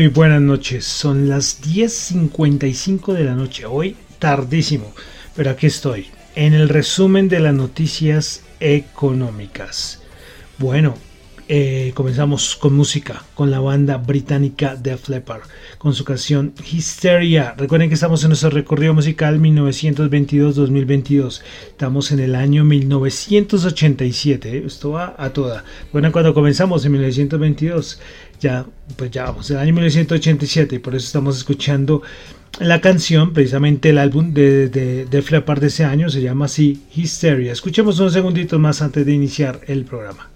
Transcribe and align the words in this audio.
Muy 0.00 0.08
buenas 0.08 0.40
noches, 0.40 0.86
son 0.86 1.28
las 1.28 1.60
10.55 1.60 3.12
de 3.12 3.24
la 3.24 3.34
noche, 3.34 3.66
hoy 3.66 3.98
tardísimo, 4.18 4.94
pero 5.36 5.50
aquí 5.50 5.66
estoy, 5.66 6.06
en 6.34 6.54
el 6.54 6.70
resumen 6.70 7.28
de 7.28 7.38
las 7.38 7.52
noticias 7.52 8.42
económicas. 8.60 10.00
Bueno, 10.56 10.94
eh, 11.52 11.90
comenzamos 11.96 12.54
con 12.54 12.74
música, 12.74 13.24
con 13.34 13.50
la 13.50 13.58
banda 13.58 13.96
británica 13.96 14.76
Def 14.76 15.08
Leppard, 15.08 15.42
con 15.78 15.94
su 15.94 16.04
canción 16.04 16.54
Hysteria. 16.70 17.56
Recuerden 17.58 17.88
que 17.88 17.94
estamos 17.94 18.22
en 18.22 18.28
nuestro 18.28 18.50
recorrido 18.50 18.94
musical 18.94 19.40
1922-2022. 19.40 21.42
Estamos 21.66 22.12
en 22.12 22.20
el 22.20 22.36
año 22.36 22.64
1987. 22.64 24.58
¿eh? 24.58 24.62
Esto 24.64 24.92
va 24.92 25.16
a 25.18 25.30
toda. 25.30 25.64
Bueno, 25.92 26.12
cuando 26.12 26.34
comenzamos 26.34 26.84
en 26.84 26.92
1922 26.92 27.98
ya, 28.38 28.64
pues 28.94 29.10
ya 29.10 29.24
vamos, 29.24 29.50
el 29.50 29.56
año 29.56 29.74
1987, 29.74 30.76
y 30.76 30.78
por 30.78 30.94
eso 30.94 31.04
estamos 31.04 31.36
escuchando 31.36 32.00
la 32.60 32.80
canción, 32.80 33.32
precisamente 33.32 33.90
el 33.90 33.98
álbum 33.98 34.32
de, 34.32 34.68
de, 34.68 35.04
de 35.04 35.20
de 35.20 35.66
ese 35.66 35.84
año, 35.84 36.10
se 36.10 36.22
llama 36.22 36.44
así 36.44 36.84
Hysteria. 36.94 37.50
Escuchemos 37.50 37.98
unos 37.98 38.12
segunditos 38.12 38.60
más 38.60 38.82
antes 38.82 39.04
de 39.04 39.12
iniciar 39.12 39.62
el 39.66 39.84
programa. 39.84 40.29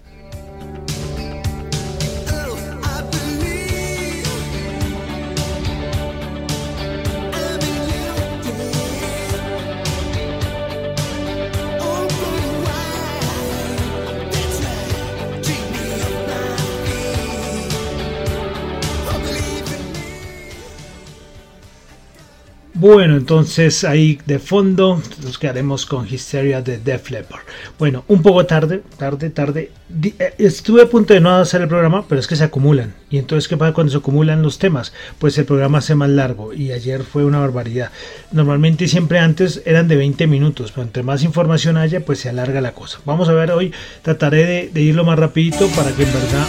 Bueno, 22.87 23.17
entonces 23.17 23.83
ahí 23.83 24.19
de 24.27 24.37
fondo 24.37 25.01
nos 25.23 25.39
quedaremos 25.39 25.87
con 25.87 26.07
Hysteria 26.07 26.61
de 26.61 26.77
Def 26.77 27.09
Leppard. 27.09 27.41
Bueno, 27.79 28.05
un 28.07 28.21
poco 28.21 28.45
tarde, 28.45 28.83
tarde, 28.95 29.31
tarde. 29.31 29.71
Eh, 30.03 30.35
estuve 30.37 30.83
a 30.83 30.85
punto 30.87 31.15
de 31.15 31.19
no 31.19 31.35
hacer 31.35 31.63
el 31.63 31.67
programa, 31.67 32.05
pero 32.07 32.21
es 32.21 32.27
que 32.27 32.35
se 32.35 32.43
acumulan. 32.43 32.93
Y 33.09 33.17
entonces, 33.17 33.47
¿qué 33.47 33.57
pasa 33.57 33.73
cuando 33.73 33.89
se 33.89 33.97
acumulan 33.97 34.43
los 34.43 34.59
temas? 34.59 34.93
Pues 35.17 35.35
el 35.39 35.45
programa 35.45 35.79
hace 35.79 35.95
más 35.95 36.11
largo 36.11 36.53
y 36.53 36.73
ayer 36.73 37.01
fue 37.01 37.25
una 37.25 37.39
barbaridad. 37.39 37.89
Normalmente 38.31 38.87
siempre 38.87 39.17
antes 39.17 39.63
eran 39.65 39.87
de 39.87 39.95
20 39.95 40.27
minutos, 40.27 40.71
pero 40.71 40.85
entre 40.85 41.01
más 41.01 41.23
información 41.23 41.77
haya, 41.77 42.05
pues 42.05 42.19
se 42.19 42.29
alarga 42.29 42.61
la 42.61 42.73
cosa. 42.73 42.99
Vamos 43.03 43.29
a 43.29 43.33
ver 43.33 43.49
hoy, 43.49 43.73
trataré 44.03 44.45
de, 44.45 44.69
de 44.71 44.81
irlo 44.81 45.03
más 45.03 45.17
rapidito 45.17 45.67
para 45.69 45.91
que 45.91 46.03
en 46.03 46.13
verdad 46.13 46.47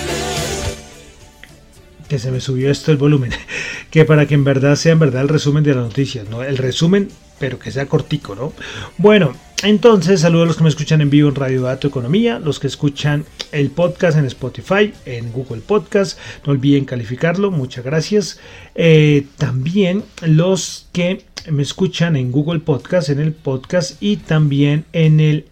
que 2.09 2.19
se 2.19 2.31
me 2.31 2.41
subió 2.41 2.71
esto 2.71 2.93
el 2.93 2.99
volumen, 2.99 3.33
que 3.91 4.05
para 4.05 4.27
que 4.27 4.34
en 4.34 4.44
verdad 4.44 4.77
sea 4.77 4.93
en 4.93 4.99
verdad 4.99 5.22
el 5.22 5.28
resumen 5.28 5.65
de 5.65 5.75
las 5.75 5.84
noticias, 5.84 6.28
¿no? 6.28 6.43
El 6.43 6.56
resumen, 6.56 7.09
pero 7.39 7.59
que 7.59 7.71
sea 7.71 7.87
cortico, 7.87 8.34
¿no? 8.34 8.53
Bueno, 8.99 9.34
entonces 9.62 10.21
saludo 10.21 10.43
a 10.43 10.47
los 10.47 10.56
que 10.56 10.62
me 10.62 10.69
escuchan 10.69 11.00
en 11.00 11.11
vivo 11.11 11.28
en 11.28 11.34
Radio 11.34 11.62
Dato 11.62 11.89
Economía, 11.89 12.39
los 12.39 12.61
que 12.61 12.66
escuchan 12.66 13.25
el 13.53 13.71
podcast 13.71 14.19
en 14.19 14.27
Spotify, 14.27 14.93
en 15.06 15.33
Google 15.33 15.62
Podcast, 15.62 16.19
no 16.45 16.53
olviden 16.53 16.84
calificarlo, 16.84 17.50
muchas 17.50 17.84
gracias. 17.84 18.39
Eh, 18.75 19.27
también 19.39 20.05
los 20.22 20.89
que 20.93 21.25
me 21.50 21.62
escuchan 21.62 22.16
en 22.16 22.33
Google 22.33 22.61
Podcast, 22.61 23.09
en 23.09 23.21
el 23.21 23.33
podcast 23.33 24.00
y 24.03 24.19
también 24.19 24.84
en 24.93 25.21
el, 25.21 25.47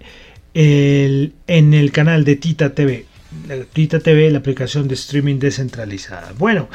el 0.53 1.33
en 1.47 1.73
el 1.73 1.93
canal 1.93 2.25
de 2.25 2.37
Tita 2.37 2.75
TV. 2.75 3.07
Tita 3.73 4.01
TV, 4.01 4.31
la 4.31 4.39
aplicación 4.39 4.89
de 4.89 4.95
streaming 4.95 5.39
descentralizada. 5.39 6.33
Bueno, 6.39 6.69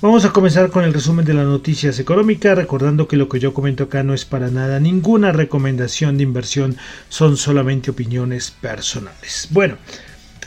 vamos 0.00 0.24
a 0.24 0.32
comenzar 0.32 0.70
con 0.70 0.84
el 0.84 0.94
resumen 0.94 1.24
de 1.24 1.34
las 1.34 1.46
noticias 1.46 1.98
económicas, 1.98 2.56
recordando 2.56 3.08
que 3.08 3.16
lo 3.16 3.28
que 3.28 3.40
yo 3.40 3.52
comento 3.52 3.84
acá 3.84 4.02
no 4.02 4.14
es 4.14 4.24
para 4.24 4.48
nada 4.50 4.78
ninguna 4.80 5.32
recomendación 5.32 6.16
de 6.16 6.22
inversión, 6.22 6.76
son 7.08 7.36
solamente 7.36 7.90
opiniones 7.90 8.50
personales. 8.50 9.48
Bueno, 9.50 9.76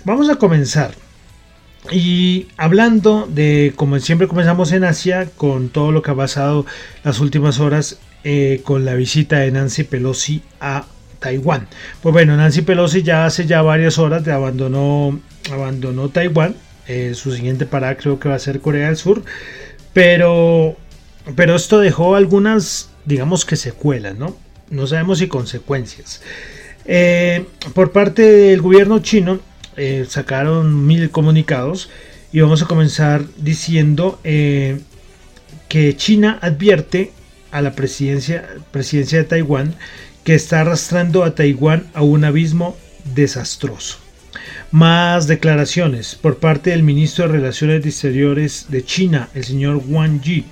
vamos 0.05 0.29
a 0.29 0.35
comenzar. 0.35 0.91
Y 1.91 2.47
hablando 2.57 3.27
de, 3.29 3.73
como 3.75 3.99
siempre 3.99 4.27
comenzamos 4.27 4.71
en 4.71 4.83
Asia, 4.83 5.29
con 5.37 5.69
todo 5.69 5.91
lo 5.91 6.01
que 6.01 6.11
ha 6.11 6.15
pasado 6.15 6.65
las 7.03 7.19
últimas 7.19 7.59
horas 7.59 7.99
eh, 8.23 8.61
con 8.63 8.83
la 8.83 8.95
visita 8.95 9.39
de 9.39 9.51
Nancy 9.51 9.83
Pelosi 9.83 10.41
a 10.59 10.85
Taiwán. 11.19 11.67
Pues 12.01 12.11
bueno, 12.11 12.35
Nancy 12.35 12.61
Pelosi 12.61 13.01
ya 13.01 13.25
hace 13.25 13.45
ya 13.45 13.61
varias 13.61 13.97
horas 13.97 14.27
abandonó 14.27 15.19
abandonó 15.51 16.09
Taiwán. 16.09 16.55
Eh, 16.87 17.13
su 17.13 17.31
siguiente 17.35 17.65
parada 17.65 17.95
creo 17.97 18.19
que 18.19 18.29
va 18.29 18.35
a 18.35 18.39
ser 18.39 18.61
Corea 18.61 18.87
del 18.87 18.97
Sur. 18.97 19.23
Pero, 19.93 20.75
pero 21.35 21.55
esto 21.55 21.79
dejó 21.79 22.15
algunas, 22.15 22.89
digamos 23.05 23.45
que 23.45 23.55
secuelas, 23.55 24.17
¿no? 24.17 24.35
No 24.69 24.87
sabemos 24.87 25.19
si 25.19 25.27
consecuencias. 25.27 26.21
Eh, 26.85 27.45
por 27.73 27.91
parte 27.91 28.21
del 28.21 28.61
gobierno 28.61 28.99
chino 28.99 29.39
eh, 29.77 30.05
sacaron 30.07 30.87
mil 30.87 31.11
comunicados 31.11 31.89
y 32.31 32.41
vamos 32.41 32.61
a 32.61 32.65
comenzar 32.65 33.23
diciendo 33.37 34.19
que 34.23 35.95
China 35.97 36.37
advierte 36.41 37.11
a 37.51 37.61
la 37.61 37.73
presidencia, 37.73 38.47
presidencia 38.71 39.19
de 39.19 39.23
Taiwán 39.25 39.75
que 40.23 40.35
está 40.35 40.61
arrastrando 40.61 41.23
a 41.23 41.33
Taiwán 41.33 41.89
a 41.93 42.03
un 42.03 42.23
abismo 42.23 42.77
desastroso. 43.15 43.97
Más 44.71 45.27
declaraciones 45.27 46.15
por 46.15 46.37
parte 46.37 46.69
del 46.71 46.83
ministro 46.83 47.25
de 47.25 47.33
Relaciones 47.33 47.85
Exteriores 47.85 48.67
de 48.69 48.83
China, 48.83 49.29
el 49.33 49.43
señor 49.43 49.81
Wang 49.87 50.21
Yi. 50.21 50.45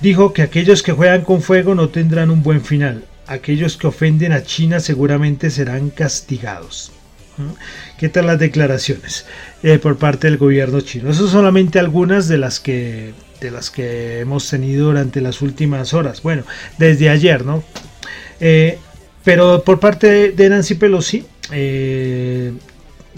Dijo 0.00 0.32
que 0.32 0.42
aquellos 0.42 0.82
que 0.82 0.92
juegan 0.92 1.22
con 1.22 1.42
fuego 1.42 1.74
no 1.74 1.88
tendrán 1.88 2.30
un 2.30 2.42
buen 2.42 2.62
final. 2.64 3.04
Aquellos 3.26 3.76
que 3.76 3.86
ofenden 3.86 4.32
a 4.32 4.42
China 4.42 4.80
seguramente 4.80 5.50
serán 5.50 5.90
castigados. 5.90 6.92
¿Mm? 7.36 7.52
¿Qué 7.98 8.08
tal 8.08 8.26
las 8.26 8.38
declaraciones 8.38 9.26
eh, 9.62 9.78
por 9.78 9.98
parte 9.98 10.26
del 10.26 10.38
gobierno 10.38 10.80
chino? 10.80 11.10
Eso 11.10 11.28
solamente 11.28 11.78
algunas 11.78 12.28
de 12.28 12.38
las 12.38 12.60
que 12.60 13.14
de 13.40 13.50
las 13.50 13.70
que 13.70 14.20
hemos 14.20 14.48
tenido 14.48 14.88
durante 14.88 15.20
las 15.20 15.40
últimas 15.40 15.94
horas. 15.94 16.22
Bueno, 16.22 16.44
desde 16.78 17.08
ayer, 17.08 17.44
¿no? 17.44 17.64
Eh, 18.38 18.78
pero 19.24 19.62
por 19.64 19.80
parte 19.80 20.32
de, 20.32 20.48
Nancy 20.48 20.74
Pelosi, 20.74 21.24
eh, 21.52 22.52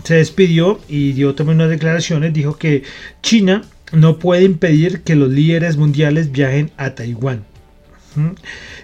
se 0.05 0.15
despidió 0.15 0.81
y 0.89 1.13
dio 1.13 1.35
también 1.35 1.59
unas 1.59 1.71
declaraciones, 1.71 2.33
dijo 2.33 2.57
que 2.57 2.83
China 3.23 3.63
no 3.93 4.19
puede 4.19 4.45
impedir 4.45 5.03
que 5.03 5.17
los 5.17 5.31
líderes 5.31 5.77
mundiales 5.77 6.33
viajen 6.33 6.71
a 6.77 6.95
Taiwán. 6.95 7.45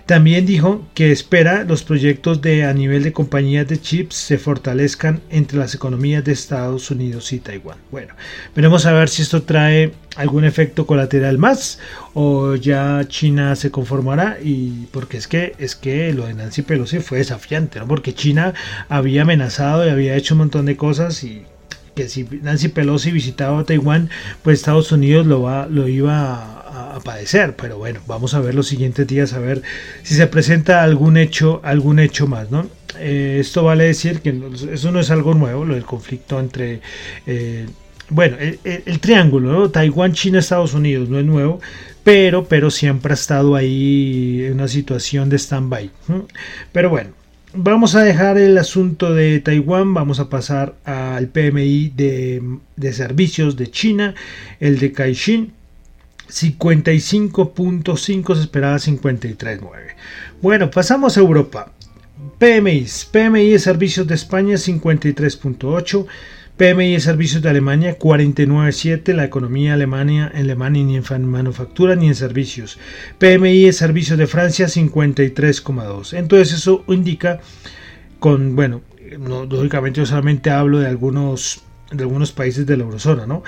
También 0.07 0.47
dijo 0.47 0.87
que 0.95 1.13
espera 1.13 1.65
los 1.65 1.83
proyectos 1.83 2.41
de 2.41 2.65
a 2.65 2.73
nivel 2.73 3.03
de 3.03 3.13
compañías 3.13 3.69
de 3.69 3.81
chips 3.81 4.15
se 4.17 4.39
fortalezcan 4.39 5.21
entre 5.31 5.59
las 5.59 5.75
economías 5.75 6.25
de 6.25 6.33
Estados 6.33 6.91
Unidos 6.91 7.33
y 7.33 7.41
Taiwán. 7.41 7.79
Bueno, 7.91 8.15
veremos 8.55 8.87
a 8.87 8.93
ver 8.93 9.09
si 9.09 9.23
esto 9.23 9.43
trae 9.43 9.93
algún 10.17 10.45
efecto 10.45 10.87
colateral 10.87 11.39
más 11.39 11.79
o 12.15 12.55
ya 12.55 13.05
China 13.07 13.55
se 13.57 13.71
conformará 13.71 14.39
y 14.43 14.87
porque 14.91 15.19
es 15.19 15.29
que 15.29 15.55
es 15.59 15.77
que 15.77 16.13
lo 16.13 16.27
de 16.27 16.35
Nancy 16.35 16.63
Pelosi 16.63 17.01
fue 17.01 17.19
desafiante, 17.19 17.79
¿no? 17.79 17.87
Porque 17.87 18.15
China 18.15 18.55
había 18.89 19.23
amenazado 19.23 19.87
y 19.87 19.91
había 19.91 20.17
hecho 20.17 20.35
un 20.35 20.39
montón 20.39 20.67
de 20.67 20.77
cosas 20.77 21.23
y 21.23 21.45
que 21.99 22.09
si 22.09 22.23
Nancy 22.43 22.69
Pelosi 22.69 23.11
visitaba 23.11 23.65
Taiwán, 23.65 24.09
pues 24.45 24.61
Estados 24.61 24.93
Unidos 24.93 25.27
lo 25.27 25.43
va 25.43 25.67
lo 25.67 25.89
iba 25.89 26.95
a 26.95 27.01
padecer. 27.01 27.57
Pero 27.57 27.77
bueno, 27.79 27.99
vamos 28.07 28.35
a 28.35 28.41
ver 28.41 28.55
los 28.55 28.69
siguientes 28.69 29.05
días 29.05 29.33
a 29.33 29.41
ver 29.41 29.63
si 30.05 30.15
se 30.15 30.29
presenta 30.29 30.85
algún 30.85 31.17
hecho, 31.17 31.61
algún 31.65 31.99
hecho 31.99 32.29
más, 32.29 32.53
¿no? 32.53 32.69
Eh, 33.01 33.39
esto 33.41 33.65
vale 33.65 33.85
decir 33.85 34.21
que 34.21 34.33
eso 34.73 34.93
no 34.93 35.01
es 35.01 35.11
algo 35.11 35.35
nuevo, 35.35 35.65
lo 35.65 35.75
del 35.75 35.85
conflicto 35.85 36.39
entre 36.39 36.81
eh, 37.27 37.67
bueno, 38.11 38.37
el, 38.39 39.01
triángulo, 39.01 39.71
Taiwán, 39.71 40.13
China, 40.13 40.39
Estados 40.39 40.75
Unidos, 40.75 41.09
no 41.09 41.19
es 41.19 41.27
nuevo, 41.27 41.61
pero, 42.05 42.45
pero 42.45 42.71
siempre 42.71 43.13
ha 43.13 43.15
estado 43.15 43.57
ahí 43.57 44.45
en 44.47 44.55
una 44.55 44.69
situación 44.69 45.29
de 45.29 45.37
stand-by. 45.37 45.91
Pero 46.73 46.91
bueno, 46.91 47.11
vamos 47.55 47.95
a 47.95 48.03
dejar 48.03 48.39
el 48.39 48.59
asunto 48.59 49.15
de 49.15 49.41
Taiwán, 49.41 49.95
vamos 49.95 50.21
a 50.21 50.29
pasar 50.29 50.75
al 50.85 51.29
PMI 51.29 51.93
de, 51.97 52.43
de 52.77 52.93
servicios 52.93 53.57
de 53.57 53.71
China, 53.71 54.15
el 54.61 54.79
de 54.79 54.93
Caixin. 54.93 55.55
55.5 56.29 58.35
se 58.35 58.41
esperaba 58.43 58.77
53.9. 58.77 59.61
Bueno, 60.43 60.71
pasamos 60.71 61.17
a 61.17 61.21
Europa. 61.21 61.73
PMI, 62.39 62.87
PMI 63.11 63.51
de 63.51 63.59
servicios 63.59 64.07
de 64.07 64.15
España 64.15 64.57
53.8, 64.57 66.07
PMI 66.59 66.99
servicios 66.99 67.41
de 67.41 67.51
Alemania 67.51 67.97
49.7, 67.97 69.15
la 69.15 69.25
economía 69.25 69.75
alemania 69.75 70.29
en 70.35 70.41
Alemania 70.41 70.83
ni 70.83 70.97
en 70.97 71.25
manufactura 71.27 71.95
ni 71.95 72.09
en 72.09 72.17
servicios. 72.17 72.81
PMI 73.19 73.73
servicios 73.73 74.19
de 74.19 74.27
Francia 74.27 74.67
53.2. 74.67 76.19
Entonces 76.19 76.53
eso 76.53 76.85
indica 76.89 77.41
con, 78.19 78.57
bueno, 78.57 78.83
lógicamente 79.49 80.01
yo 80.01 80.07
solamente 80.07 80.51
hablo 80.51 80.81
de 80.81 80.89
algunos 80.89 81.63
de 81.93 82.03
algunos 82.03 82.33
países 82.33 82.67
de 82.67 82.77
la 82.77 82.83
eurozona, 82.83 83.25
¿no? 83.25 83.45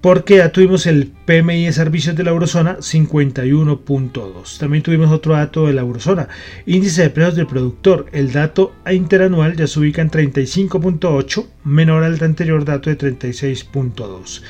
Porque 0.00 0.36
ya 0.36 0.50
tuvimos 0.50 0.86
el 0.86 1.12
PMI 1.26 1.66
de 1.66 1.72
servicios 1.72 2.16
de 2.16 2.24
la 2.24 2.30
eurozona 2.30 2.78
51.2. 2.78 4.58
También 4.58 4.82
tuvimos 4.82 5.10
otro 5.10 5.34
dato 5.34 5.66
de 5.66 5.74
la 5.74 5.82
eurozona, 5.82 6.28
índice 6.66 7.02
de 7.02 7.10
precios 7.10 7.36
del 7.36 7.46
productor. 7.46 8.06
El 8.12 8.32
dato 8.32 8.74
interanual 8.90 9.56
ya 9.56 9.66
se 9.66 9.78
ubica 9.78 10.00
en 10.00 10.10
35.8, 10.10 11.46
menor 11.64 12.04
al 12.04 12.22
anterior 12.22 12.64
dato 12.64 12.88
de 12.90 12.96
36.2. 12.96 14.42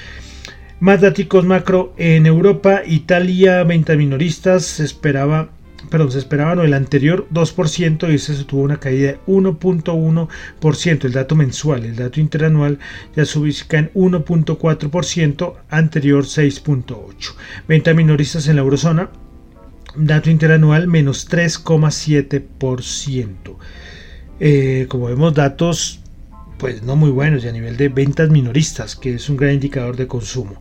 Más 0.79 1.01
datos 1.01 1.45
macro 1.45 1.93
en 1.99 2.25
Europa, 2.25 2.83
Italia, 2.87 3.63
venta 3.65 3.97
minoristas, 3.97 4.65
se 4.65 4.85
esperaba 4.85 5.51
perdón, 5.91 6.13
se 6.13 6.19
esperaba 6.19 6.65
el 6.65 6.73
anterior 6.73 7.27
2% 7.33 8.11
y 8.11 8.15
ese 8.15 8.45
tuvo 8.45 8.63
una 8.63 8.79
caída 8.79 9.13
de 9.13 9.19
1.1%, 9.27 11.05
el 11.05 11.13
dato 11.13 11.35
mensual, 11.35 11.85
el 11.85 11.97
dato 11.97 12.21
interanual 12.21 12.79
ya 13.15 13.27
se 13.27 13.39
ubica 13.39 13.79
en 13.79 13.93
1.4%, 13.93 15.55
anterior 15.69 16.25
6.8%. 16.25 17.35
Venta 17.69 17.93
minoristas 17.93 18.49
en 18.49 18.57
la 18.57 18.63
eurozona, 18.63 19.11
dato 19.97 20.31
interanual 20.31 20.87
menos 20.87 21.29
3,7%. 21.29 23.57
Eh, 24.43 24.87
como 24.89 25.05
vemos, 25.07 25.35
datos 25.35 26.01
pues 26.61 26.83
no 26.83 26.95
muy 26.95 27.11
buenos 27.11 27.45
a 27.47 27.53
nivel 27.53 27.79
de 27.79 27.89
ventas 27.89 28.29
minoristas, 28.29 28.95
que 28.95 29.15
es 29.15 29.31
un 29.31 29.39
gran 29.39 29.55
indicador 29.55 29.97
de 29.97 30.07
consumo. 30.07 30.61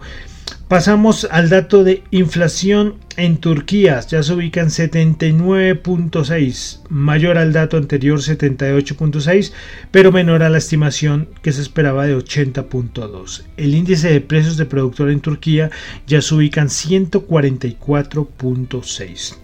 Pasamos 0.68 1.28
al 1.32 1.50
dato 1.50 1.84
de 1.84 2.04
inflación 2.12 2.98
en 3.18 3.38
Turquía, 3.38 4.02
ya 4.02 4.22
se 4.22 4.34
ubica 4.34 4.62
en 4.62 4.68
79.6, 4.68 6.82
mayor 6.90 7.40
al 7.40 7.54
dato 7.54 7.78
anterior 7.78 8.20
78.6, 8.20 9.52
pero 9.90 10.12
menor 10.12 10.44
a 10.44 10.50
la 10.50 10.60
estimación 10.60 11.28
que 11.42 11.52
se 11.52 11.64
esperaba 11.64 12.06
de 12.06 12.16
80.2. 12.16 13.46
El 13.58 13.74
índice 13.74 14.12
de 14.12 14.22
precios 14.22 14.58
de 14.58 14.68
productor 14.68 15.10
en 15.10 15.22
Turquía 15.22 15.72
ya 16.06 16.22
se 16.22 16.36
ubica 16.36 16.62
en 16.62 16.68
144.6. 16.68 19.38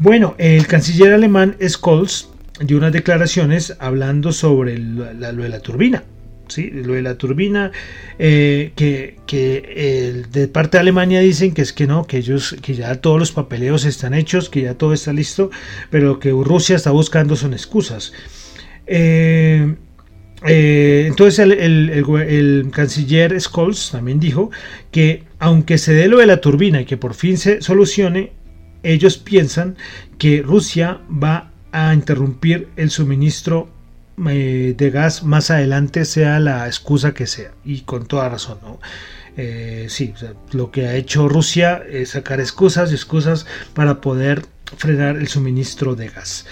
Bueno, 0.00 0.34
el 0.38 0.66
canciller 0.66 1.12
alemán 1.12 1.56
Scholz 1.66 2.30
dio 2.60 2.78
unas 2.78 2.92
declaraciones 2.92 3.76
hablando 3.78 4.32
sobre 4.32 4.78
lo 4.78 5.04
de 5.04 5.48
la 5.48 5.60
turbina 5.60 6.02
lo 6.56 6.94
de 6.94 7.02
la 7.02 7.16
turbina, 7.16 7.72
eh, 8.18 8.72
que, 8.74 9.16
que 9.26 10.24
de 10.30 10.48
parte 10.48 10.76
de 10.76 10.80
Alemania 10.80 11.20
dicen 11.20 11.52
que 11.52 11.62
es 11.62 11.72
que 11.72 11.86
no, 11.86 12.06
que 12.06 12.18
ellos, 12.18 12.56
que 12.62 12.74
ya 12.74 12.94
todos 13.00 13.18
los 13.18 13.32
papeleos 13.32 13.84
están 13.84 14.14
hechos, 14.14 14.48
que 14.48 14.62
ya 14.62 14.74
todo 14.74 14.92
está 14.92 15.12
listo, 15.12 15.50
pero 15.90 16.18
que 16.18 16.30
Rusia 16.30 16.76
está 16.76 16.90
buscando 16.90 17.36
son 17.36 17.52
excusas. 17.52 18.12
Eh, 18.86 19.74
eh, 20.46 21.04
entonces 21.08 21.38
el, 21.40 21.52
el, 21.52 22.70
canciller 22.72 23.38
Scholz 23.40 23.90
también 23.90 24.20
dijo 24.20 24.50
que 24.92 25.24
aunque 25.40 25.78
se 25.78 25.92
dé 25.92 26.06
lo 26.06 26.18
de 26.18 26.26
la 26.26 26.40
turbina 26.40 26.80
y 26.80 26.84
que 26.84 26.96
por 26.96 27.14
fin 27.14 27.38
se 27.38 27.60
solucione, 27.60 28.32
ellos 28.82 29.18
piensan 29.18 29.76
que 30.16 30.42
Rusia 30.42 31.00
va 31.10 31.52
a 31.72 31.92
interrumpir 31.92 32.68
el 32.76 32.90
suministro 32.90 33.68
eh, 34.28 34.74
de 34.76 34.90
gas 34.90 35.22
más 35.22 35.50
adelante 35.50 36.04
sea 36.04 36.40
la 36.40 36.66
excusa 36.66 37.14
que 37.14 37.26
sea 37.26 37.52
y 37.64 37.82
con 37.82 38.06
toda 38.06 38.28
razón 38.28 38.58
¿no? 38.62 38.80
Eh, 39.36 39.86
sí, 39.88 40.14
lo 40.52 40.70
que 40.72 40.86
ha 40.88 40.94
hecho 40.94 41.28
Rusia 41.28 41.82
es 41.88 42.10
sacar 42.10 42.40
excusas 42.40 42.90
y 42.90 42.94
excusas 42.94 43.46
para 43.74 44.00
poder 44.00 44.44
frenar 44.76 45.16
el 45.16 45.28
suministro 45.28 45.94
de 45.94 46.08
gas 46.08 46.46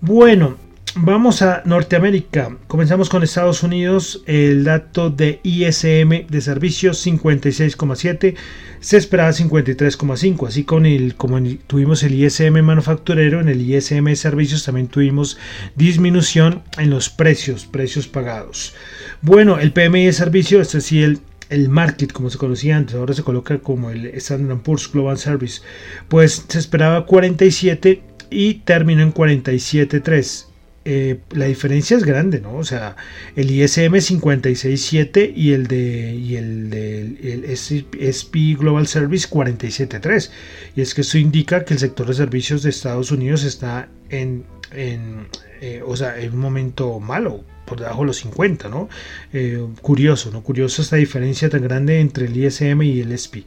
bueno 0.00 0.56
Vamos 0.94 1.42
a 1.42 1.62
Norteamérica. 1.64 2.56
Comenzamos 2.66 3.08
con 3.08 3.22
Estados 3.22 3.62
Unidos. 3.62 4.22
El 4.26 4.64
dato 4.64 5.10
de 5.10 5.40
ISM 5.42 6.26
de 6.28 6.40
servicios 6.40 7.06
56,7. 7.06 8.34
Se 8.80 8.96
esperaba 8.96 9.30
53,5. 9.30 10.46
Así 10.46 10.64
con 10.64 10.86
el, 10.86 11.14
como 11.14 11.40
tuvimos 11.66 12.02
el 12.02 12.14
ISM 12.14 12.62
manufacturero, 12.62 13.40
en 13.40 13.48
el 13.48 13.60
ISM 13.60 14.04
de 14.04 14.16
servicios 14.16 14.64
también 14.64 14.88
tuvimos 14.88 15.38
disminución 15.76 16.62
en 16.78 16.90
los 16.90 17.10
precios, 17.10 17.66
precios 17.66 18.08
pagados. 18.08 18.74
Bueno, 19.20 19.58
el 19.58 19.72
PMI 19.72 20.06
de 20.06 20.12
servicios, 20.12 20.62
este 20.62 20.80
sí 20.80 21.02
el 21.02 21.20
el 21.50 21.70
market, 21.70 22.12
como 22.12 22.28
se 22.28 22.36
conocía 22.36 22.76
antes, 22.76 22.94
ahora 22.94 23.14
se 23.14 23.22
coloca 23.22 23.58
como 23.60 23.88
el 23.88 24.04
Standard 24.16 24.60
Poor's 24.60 24.92
Global 24.92 25.16
Service, 25.16 25.62
pues 26.08 26.44
se 26.46 26.58
esperaba 26.58 27.06
47 27.06 28.02
y 28.30 28.54
terminó 28.54 29.02
en 29.02 29.14
47.3. 29.14 30.47
Eh, 30.90 31.18
la 31.32 31.44
diferencia 31.44 31.98
es 31.98 32.04
grande, 32.04 32.40
¿no? 32.40 32.54
O 32.56 32.64
sea, 32.64 32.96
el 33.36 33.50
ISM 33.50 33.92
56.7 33.92 35.34
y 35.36 35.52
el 35.52 35.66
de 35.66 36.14
y 36.14 36.36
el 36.36 36.70
de 36.70 37.52
SP 38.00 38.56
Global 38.58 38.86
Service 38.86 39.28
47.3. 39.28 40.30
Y 40.76 40.80
es 40.80 40.94
que 40.94 41.02
eso 41.02 41.18
indica 41.18 41.66
que 41.66 41.74
el 41.74 41.80
sector 41.80 42.06
de 42.06 42.14
servicios 42.14 42.62
de 42.62 42.70
Estados 42.70 43.10
Unidos 43.10 43.44
está 43.44 43.90
en, 44.08 44.46
en 44.72 45.26
eh, 45.60 45.82
o 45.84 45.94
sea, 45.94 46.18
en 46.18 46.32
un 46.32 46.40
momento 46.40 46.98
malo, 47.00 47.44
por 47.66 47.80
debajo 47.80 48.00
de 48.00 48.06
los 48.06 48.16
50, 48.16 48.70
¿no? 48.70 48.88
Eh, 49.34 49.62
curioso, 49.82 50.30
¿no? 50.30 50.42
Curioso 50.42 50.80
esta 50.80 50.96
diferencia 50.96 51.50
tan 51.50 51.64
grande 51.64 52.00
entre 52.00 52.28
el 52.28 52.34
ISM 52.34 52.80
y 52.80 53.00
el 53.02 53.12
SP. 53.12 53.44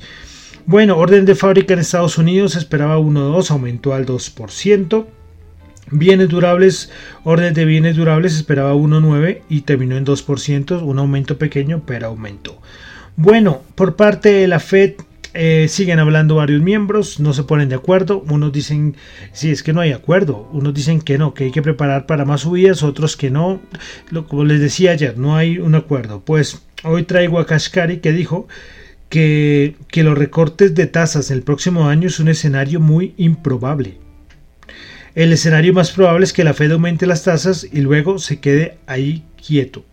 Bueno, 0.68 0.96
orden 0.96 1.26
de 1.26 1.34
fábrica 1.34 1.74
en 1.74 1.80
Estados 1.80 2.20
Unidos 2.20 2.56
esperaba 2.56 3.00
1.2, 3.00 3.50
aumentó 3.50 3.96
al 3.96 4.06
2%. 4.06 5.08
Bienes 5.92 6.30
durables, 6.30 6.90
orden 7.26 7.54
de 7.54 7.66
bienes 7.66 7.98
durables 7.98 8.36
esperaba 8.36 8.74
1,9 8.74 9.42
y 9.50 9.62
terminó 9.62 9.98
en 9.98 10.06
2%, 10.06 10.82
un 10.82 11.00
aumento 11.00 11.38
pequeño, 11.38 11.84
pero 11.86 12.08
aumentó. 12.08 12.62
Bueno, 13.18 13.62
por 13.76 13.98
parte 13.98 14.30
de 14.30 14.48
la 14.48 14.60
Fed 14.60 14.94
eh, 15.34 15.68
siguen 15.70 16.00
hablando 16.00 16.36
varios 16.36 16.62
miembros, 16.62 17.20
no 17.20 17.34
se 17.34 17.44
ponen 17.44 17.70
de 17.70 17.76
acuerdo. 17.76 18.24
Unos 18.30 18.52
dicen, 18.52 18.96
sí, 19.34 19.52
es 19.52 19.64
que 19.64 19.74
no 19.74 19.82
hay 19.82 19.92
acuerdo. 19.92 20.50
Unos 20.54 20.74
dicen 20.74 21.02
que 21.02 21.18
no, 21.18 21.34
que 21.34 21.46
hay 21.46 21.52
que 21.52 21.62
preparar 21.62 22.06
para 22.06 22.26
más 22.26 22.42
subidas, 22.42 22.84
otros 22.84 23.18
que 23.18 23.30
no. 23.30 23.62
como 24.28 24.44
les 24.46 24.60
decía 24.60 24.92
ayer, 24.92 25.18
no 25.18 25.36
hay 25.36 25.60
un 25.60 25.76
acuerdo. 25.76 26.22
Pues 26.22 26.62
hoy 26.84 27.04
traigo 27.04 27.40
a 27.40 27.46
Kashkari 27.46 27.98
que 27.98 28.12
dijo 28.12 28.48
que, 29.10 29.76
que 29.90 30.04
los 30.04 30.18
recortes 30.18 30.74
de 30.74 30.88
tasas 30.88 31.32
el 31.32 31.44
próximo 31.44 31.88
año 31.88 32.08
es 32.08 32.20
un 32.20 32.30
escenario 32.30 32.80
muy 32.80 33.14
improbable. 33.18 33.98
El 35.16 35.34
escenario 35.34 35.74
más 35.74 35.92
probable 35.92 36.24
es 36.24 36.34
que 36.34 36.44
la 36.44 36.54
Fed 36.54 36.72
aumente 36.72 37.06
las 37.06 37.24
tasas 37.24 37.68
y 37.72 37.82
luego 37.82 38.20
se 38.20 38.40
quede 38.40 38.78
ahí 38.88 39.24
quieto. 39.46 39.86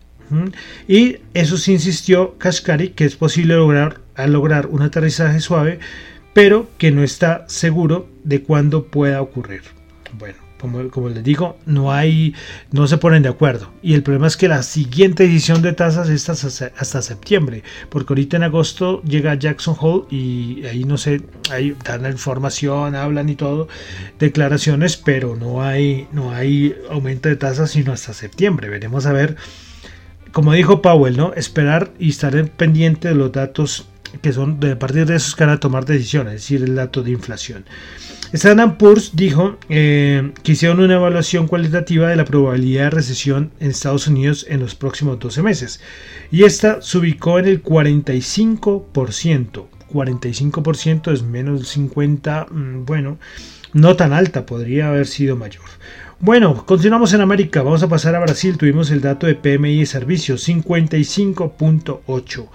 Y 0.87 1.17
eso 1.33 1.57
sí 1.57 1.73
insistió 1.73 2.37
Kashkari 2.37 2.89
que 2.89 3.05
es 3.05 3.15
posible 3.15 3.55
lograr, 3.55 4.01
lograr 4.27 4.67
un 4.67 4.83
aterrizaje 4.83 5.39
suave, 5.39 5.79
pero 6.33 6.69
que 6.77 6.91
no 6.91 7.03
está 7.03 7.45
seguro 7.47 8.07
de 8.23 8.43
cuándo 8.43 8.85
pueda 8.85 9.21
ocurrir. 9.21 9.63
Bueno, 10.17 10.37
como, 10.59 11.09
les 11.09 11.23
digo, 11.23 11.57
no 11.65 11.91
hay, 11.91 12.35
no 12.71 12.87
se 12.87 12.97
ponen 12.97 13.23
de 13.23 13.29
acuerdo. 13.29 13.71
Y 13.81 13.93
el 13.93 14.03
problema 14.03 14.27
es 14.27 14.37
que 14.37 14.47
la 14.47 14.61
siguiente 14.63 15.23
edición 15.23 15.61
de 15.61 15.73
tasas 15.73 16.09
es 16.09 16.29
hasta, 16.29 17.01
septiembre, 17.01 17.63
porque 17.89 18.13
ahorita 18.13 18.37
en 18.37 18.43
agosto 18.43 19.01
llega 19.03 19.33
Jackson 19.35 19.75
Hole 19.79 20.05
y 20.09 20.65
ahí 20.65 20.83
no 20.83 20.97
sé, 20.97 21.21
ahí 21.49 21.75
dan 21.83 22.03
la 22.03 22.09
información, 22.09 22.95
hablan 22.95 23.29
y 23.29 23.35
todo, 23.35 23.67
declaraciones, 24.19 24.97
pero 24.97 25.35
no 25.35 25.63
hay, 25.63 26.07
no 26.11 26.31
hay 26.31 26.75
aumento 26.89 27.29
de 27.29 27.35
tasas 27.37 27.71
sino 27.71 27.93
hasta 27.93 28.13
septiembre. 28.13 28.69
Veremos 28.69 29.05
a 29.05 29.13
ver, 29.13 29.37
como 30.31 30.53
dijo 30.53 30.81
Powell, 30.81 31.17
¿no? 31.17 31.33
Esperar 31.33 31.91
y 31.99 32.09
estar 32.09 32.49
pendiente 32.51 33.07
de 33.07 33.15
los 33.15 33.31
datos 33.31 33.87
que 34.21 34.33
son 34.33 34.59
de 34.59 34.73
a 34.73 34.79
partir 34.79 35.05
de 35.05 35.15
esos 35.15 35.35
que 35.35 35.45
van 35.45 35.53
a 35.53 35.59
tomar 35.59 35.85
decisiones, 35.85 36.35
es 36.35 36.41
decir, 36.41 36.63
el 36.63 36.75
dato 36.75 37.03
de 37.03 37.11
inflación. 37.11 37.65
Standard 38.31 38.77
Poor's 38.77 39.15
dijo 39.15 39.57
eh, 39.69 40.31
que 40.43 40.51
hicieron 40.51 40.79
una 40.79 40.95
evaluación 40.95 41.47
cualitativa 41.47 42.09
de 42.09 42.15
la 42.15 42.25
probabilidad 42.25 42.83
de 42.83 42.89
recesión 42.91 43.51
en 43.59 43.71
Estados 43.71 44.07
Unidos 44.07 44.45
en 44.47 44.59
los 44.59 44.75
próximos 44.75 45.17
12 45.17 45.41
meses 45.41 45.81
y 46.31 46.43
esta 46.43 46.79
se 46.81 46.99
ubicó 46.99 47.39
en 47.39 47.47
el 47.47 47.63
45%. 47.63 49.65
45% 49.91 51.11
es 51.11 51.23
menos 51.23 51.57
del 51.57 51.65
50, 51.65 52.47
mm, 52.51 52.85
bueno, 52.85 53.17
no 53.73 53.95
tan 53.95 54.13
alta, 54.13 54.45
podría 54.45 54.89
haber 54.89 55.07
sido 55.07 55.35
mayor. 55.35 55.65
Bueno, 56.19 56.65
continuamos 56.65 57.13
en 57.13 57.21
América, 57.21 57.63
vamos 57.63 57.81
a 57.81 57.87
pasar 57.87 58.13
a 58.13 58.19
Brasil, 58.19 58.57
tuvimos 58.57 58.91
el 58.91 59.01
dato 59.01 59.25
de 59.25 59.35
PMI 59.35 59.79
de 59.79 59.85
servicios, 59.85 60.47
55.8. 60.47 62.49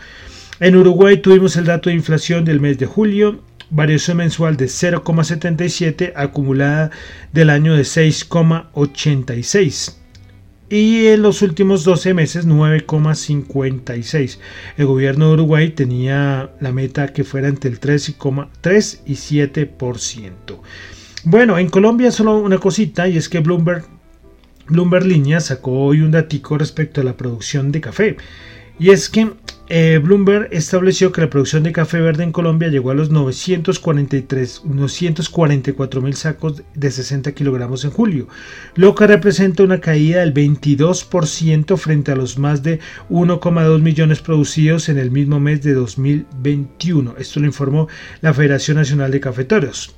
En 0.61 0.77
Uruguay 0.77 1.17
tuvimos 1.17 1.57
el 1.57 1.65
dato 1.65 1.91
de 1.91 1.97
inflación 1.97 2.45
del 2.45 2.61
mes 2.61 2.79
de 2.79 2.87
julio, 2.87 3.41
variación 3.71 4.19
mensual 4.19 4.57
de 4.57 4.67
0,77, 4.67 6.13
acumulada 6.15 6.93
del 7.33 7.51
año 7.51 7.75
de 7.75 7.83
6,86 7.83 9.97
y 10.71 11.07
en 11.07 11.23
los 11.23 11.43
últimos 11.43 11.85
12 11.85 12.15
meses 12.15 12.47
9,56. 12.47 14.39
El 14.77 14.87
gobierno 14.87 15.29
de 15.29 15.35
Uruguay 15.35 15.71
tenía 15.71 16.51
la 16.61 16.73
meta 16.73 17.13
que 17.13 17.25
fuera 17.25 17.49
entre 17.49 17.71
el 17.71 17.81
3,3 17.81 19.01
y 19.07 19.15
7%. 19.15 20.31
Bueno, 21.25 21.59
en 21.59 21.69
Colombia 21.69 22.11
solo 22.11 22.39
una 22.39 22.59
cosita 22.59 23.09
y 23.09 23.17
es 23.17 23.29
que 23.29 23.41
Bloomberg, 23.41 23.85
Bloomberg 24.69 25.07
Línea 25.07 25.41
sacó 25.41 25.85
hoy 25.85 26.01
un 26.01 26.13
datico 26.13 26.59
respecto 26.59 27.01
a 27.01 27.05
la 27.05 27.17
producción 27.17 27.73
de 27.73 27.81
café. 27.81 28.17
Y 28.79 28.91
es 28.91 29.09
que 29.09 29.31
eh, 29.69 29.99
Bloomberg 30.03 30.49
estableció 30.53 31.11
que 31.11 31.23
la 31.23 31.31
producción 31.31 31.63
de 31.63 31.73
café 31.73 32.01
verde 32.01 32.23
en 32.23 32.33
Colombia 32.33 32.69
llegó 32.69 32.91
a 32.91 32.95
los 32.95 33.11
943, 33.11 34.63
944 34.65 36.03
mil 36.03 36.15
sacos 36.15 36.63
de 36.75 36.91
60 36.91 37.33
kilogramos 37.33 37.85
en 37.85 37.91
julio, 37.91 38.29
lo 38.75 38.95
que 38.95 39.07
representa 39.07 39.63
una 39.63 39.81
caída 39.81 40.21
del 40.21 40.35
22% 40.35 41.77
frente 41.79 42.13
a 42.13 42.17
los 42.17 42.39
más 42.39 42.63
de 42.63 42.81
1,2 43.09 43.81
millones 43.81 44.21
producidos 44.21 44.89
en 44.91 44.99
el 44.99 45.11
mismo 45.11 45.41
mes 45.41 45.63
de 45.63 45.73
2021. 45.73 47.15
Esto 47.19 47.41
lo 47.41 47.47
informó 47.47 47.89
la 48.21 48.35
Federación 48.35 48.77
Nacional 48.77 49.11
de 49.11 49.21
Cafeteros. 49.21 49.97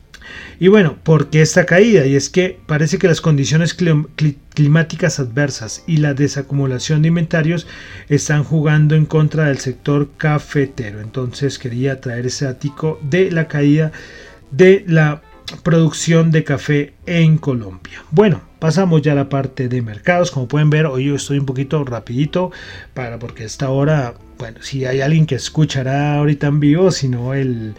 Y 0.58 0.68
bueno, 0.68 0.96
¿por 1.02 1.28
qué 1.28 1.42
esta 1.42 1.66
caída? 1.66 2.06
Y 2.06 2.16
es 2.16 2.30
que 2.30 2.58
parece 2.66 2.98
que 2.98 3.08
las 3.08 3.20
condiciones 3.20 3.74
climáticas 3.74 5.20
adversas 5.20 5.84
y 5.86 5.98
la 5.98 6.14
desacumulación 6.14 7.02
de 7.02 7.08
inventarios 7.08 7.66
están 8.08 8.44
jugando 8.44 8.94
en 8.94 9.06
contra 9.06 9.46
del 9.46 9.58
sector 9.58 10.10
cafetero. 10.16 11.00
Entonces 11.00 11.58
quería 11.58 12.00
traer 12.00 12.26
ese 12.26 12.46
ático 12.46 12.98
de 13.02 13.30
la 13.30 13.48
caída 13.48 13.92
de 14.50 14.84
la 14.86 15.22
producción 15.62 16.30
de 16.30 16.44
café 16.44 16.94
en 17.06 17.38
Colombia. 17.38 18.02
Bueno, 18.10 18.42
pasamos 18.58 19.02
ya 19.02 19.12
a 19.12 19.16
la 19.16 19.28
parte 19.28 19.68
de 19.68 19.82
mercados. 19.82 20.30
Como 20.30 20.48
pueden 20.48 20.70
ver, 20.70 20.86
hoy 20.86 21.04
yo 21.06 21.16
estoy 21.16 21.38
un 21.38 21.46
poquito 21.46 21.84
rapidito 21.84 22.50
para 22.94 23.18
porque 23.18 23.44
esta 23.44 23.70
hora, 23.70 24.14
bueno, 24.38 24.58
si 24.62 24.84
hay 24.84 25.00
alguien 25.00 25.26
que 25.26 25.36
escuchará 25.36 26.16
ahorita 26.16 26.48
en 26.48 26.60
vivo, 26.60 26.90
sino 26.90 27.34
el 27.34 27.74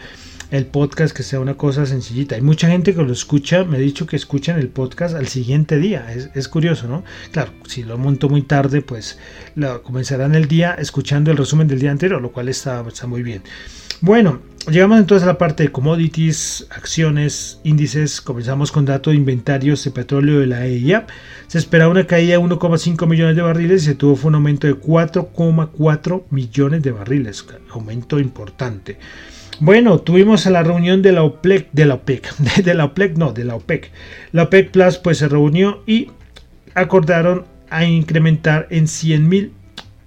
el 0.51 0.65
podcast 0.65 1.15
que 1.15 1.23
sea 1.23 1.39
una 1.39 1.55
cosa 1.55 1.85
sencillita. 1.85 2.35
Hay 2.35 2.41
mucha 2.41 2.69
gente 2.69 2.93
que 2.93 3.03
lo 3.03 3.11
escucha, 3.11 3.63
me 3.63 3.77
ha 3.77 3.79
dicho 3.79 4.05
que 4.05 4.15
escuchan 4.15 4.59
el 4.59 4.69
podcast 4.69 5.15
al 5.15 5.27
siguiente 5.27 5.77
día. 5.77 6.07
Es, 6.33 6.47
curioso, 6.47 6.87
¿no? 6.87 7.03
Claro, 7.31 7.51
si 7.67 7.83
lo 7.83 7.97
monto 7.97 8.29
muy 8.29 8.41
tarde, 8.43 8.81
pues 8.81 9.19
lo 9.55 9.83
comenzarán 9.83 10.35
el 10.35 10.47
día 10.47 10.73
escuchando 10.73 11.31
el 11.31 11.37
resumen 11.37 11.67
del 11.67 11.79
día 11.79 11.91
anterior, 11.91 12.21
lo 12.21 12.31
cual 12.31 12.49
está, 12.49 12.83
está 12.87 13.07
muy 13.07 13.23
bien. 13.23 13.43
Bueno, 13.99 14.41
llegamos 14.69 14.99
entonces 14.99 15.23
a 15.23 15.31
la 15.31 15.37
parte 15.37 15.63
de 15.63 15.71
commodities, 15.71 16.67
acciones, 16.69 17.59
índices. 17.63 18.21
Comenzamos 18.21 18.71
con 18.71 18.85
datos 18.85 19.11
de 19.11 19.17
inventarios 19.17 19.83
de 19.83 19.91
petróleo 19.91 20.39
de 20.39 20.47
la 20.47 20.65
EIA. 20.65 21.07
Se 21.47 21.57
esperaba 21.57 21.91
una 21.91 22.05
caída 22.05 22.33
de 22.33 22.39
1,5 22.39 23.07
millones 23.07 23.35
de 23.35 23.41
barriles 23.41 23.83
y 23.83 23.85
se 23.87 23.95
tuvo 23.95 24.27
un 24.27 24.35
aumento 24.35 24.67
de 24.67 24.75
4,4 24.75 26.23
millones 26.29 26.83
de 26.83 26.91
barriles. 26.91 27.43
Aumento 27.71 28.19
importante. 28.19 28.99
Bueno, 29.59 29.99
tuvimos 29.99 30.45
la 30.45 30.61
reunión 30.61 31.01
de 31.01 31.11
la 31.11 31.23
OPEC, 31.23 31.69
de 31.71 31.85
la 31.85 31.95
OPEC, 31.95 32.35
de 32.63 32.73
la 32.75 32.85
OPEC, 32.85 33.17
no, 33.17 33.33
de 33.33 33.43
la 33.43 33.55
OPEC. 33.55 33.91
La 34.31 34.43
OPEC 34.43 34.69
Plus 34.69 34.97
pues 34.97 35.17
se 35.17 35.27
reunió 35.27 35.81
y 35.87 36.11
acordaron 36.75 37.45
a 37.69 37.85
incrementar 37.85 38.67
en 38.69 38.87
100 38.87 39.27
mil 39.27 39.53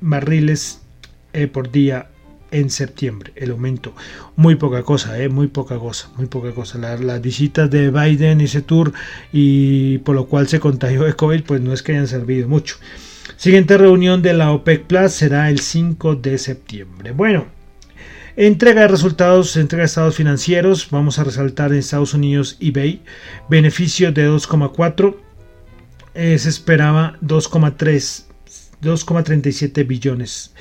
barriles 0.00 0.82
eh, 1.32 1.48
por 1.48 1.72
día 1.72 2.10
en 2.52 2.70
septiembre, 2.70 3.32
el 3.34 3.50
aumento. 3.50 3.92
Muy 4.36 4.54
poca 4.54 4.84
cosa, 4.84 5.20
eh, 5.20 5.28
muy 5.28 5.48
poca 5.48 5.78
cosa, 5.78 6.10
muy 6.16 6.26
poca 6.26 6.52
cosa. 6.52 6.78
las 6.78 7.20
visitas 7.20 7.68
de 7.70 7.90
Biden 7.90 8.40
ese 8.40 8.62
tour 8.62 8.92
y 9.32 9.98
por 9.98 10.14
lo 10.14 10.26
cual 10.26 10.46
se 10.46 10.60
contagió 10.60 11.04
de 11.04 11.14
COVID, 11.14 11.42
pues 11.42 11.60
no 11.60 11.72
es 11.72 11.82
que 11.82 11.92
hayan 11.92 12.06
servido 12.06 12.48
mucho. 12.48 12.76
Siguiente 13.36 13.78
reunión 13.78 14.22
de 14.22 14.32
la 14.32 14.52
OPEC 14.52 14.84
Plus 14.84 15.12
será 15.12 15.48
el 15.48 15.58
5 15.58 16.16
de 16.16 16.38
septiembre. 16.38 17.12
Bueno, 17.12 17.46
Entrega 18.36 18.82
de 18.82 18.88
resultados, 18.88 19.56
entrega 19.56 19.82
de 19.82 19.86
estados 19.86 20.16
financieros. 20.16 20.88
Vamos 20.90 21.18
a 21.18 21.24
resaltar 21.24 21.72
en 21.72 21.78
Estados 21.78 22.14
Unidos 22.14 22.56
eBay. 22.60 23.02
Beneficio 23.48 24.12
de 24.12 24.28
2,4. 24.28 25.16
Eh, 26.14 26.38
se 26.38 26.48
esperaba 26.48 27.16
2,3. 27.22 28.26
2,37 28.82 29.86
billones 29.86 30.54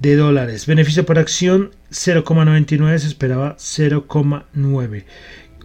de 0.00 0.16
dólares. 0.16 0.66
Beneficio 0.66 1.06
por 1.06 1.18
acción 1.18 1.70
0,99. 1.90 2.98
Se 2.98 3.06
esperaba 3.06 3.56
0,9 3.58 5.04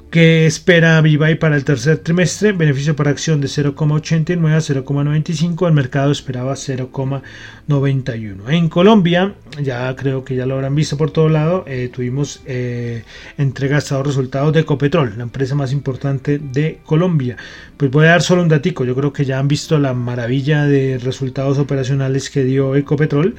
que 0.09 0.47
espera 0.47 0.99
Vivai 1.01 1.35
para 1.35 1.55
el 1.55 1.63
tercer 1.63 1.99
trimestre, 1.99 2.51
beneficio 2.51 2.95
por 2.95 3.07
acción 3.07 3.41
de 3.41 3.47
0,89 3.47 4.53
a 4.53 4.57
0,95, 4.57 5.67
el 5.67 5.73
mercado 5.73 6.11
esperaba 6.11 6.53
0,91. 6.53 8.49
En 8.49 8.69
Colombia, 8.69 9.35
ya 9.61 9.95
creo 9.95 10.25
que 10.25 10.35
ya 10.35 10.47
lo 10.47 10.55
habrán 10.55 10.73
visto 10.73 10.97
por 10.97 11.11
todo 11.11 11.29
lado, 11.29 11.63
eh, 11.67 11.91
tuvimos 11.93 12.41
eh, 12.47 13.03
entregas 13.37 13.91
a 13.91 14.01
resultados 14.01 14.51
de 14.51 14.61
Ecopetrol, 14.61 15.13
la 15.15 15.23
empresa 15.23 15.53
más 15.53 15.71
importante 15.71 16.39
de 16.39 16.79
Colombia. 16.85 17.37
Pues 17.77 17.91
voy 17.91 18.07
a 18.07 18.09
dar 18.09 18.23
solo 18.23 18.41
un 18.41 18.49
datico, 18.49 18.85
yo 18.85 18.95
creo 18.95 19.13
que 19.13 19.25
ya 19.25 19.37
han 19.37 19.47
visto 19.47 19.77
la 19.77 19.93
maravilla 19.93 20.65
de 20.65 20.97
resultados 20.97 21.59
operacionales 21.59 22.31
que 22.31 22.43
dio 22.43 22.75
Ecopetrol, 22.75 23.35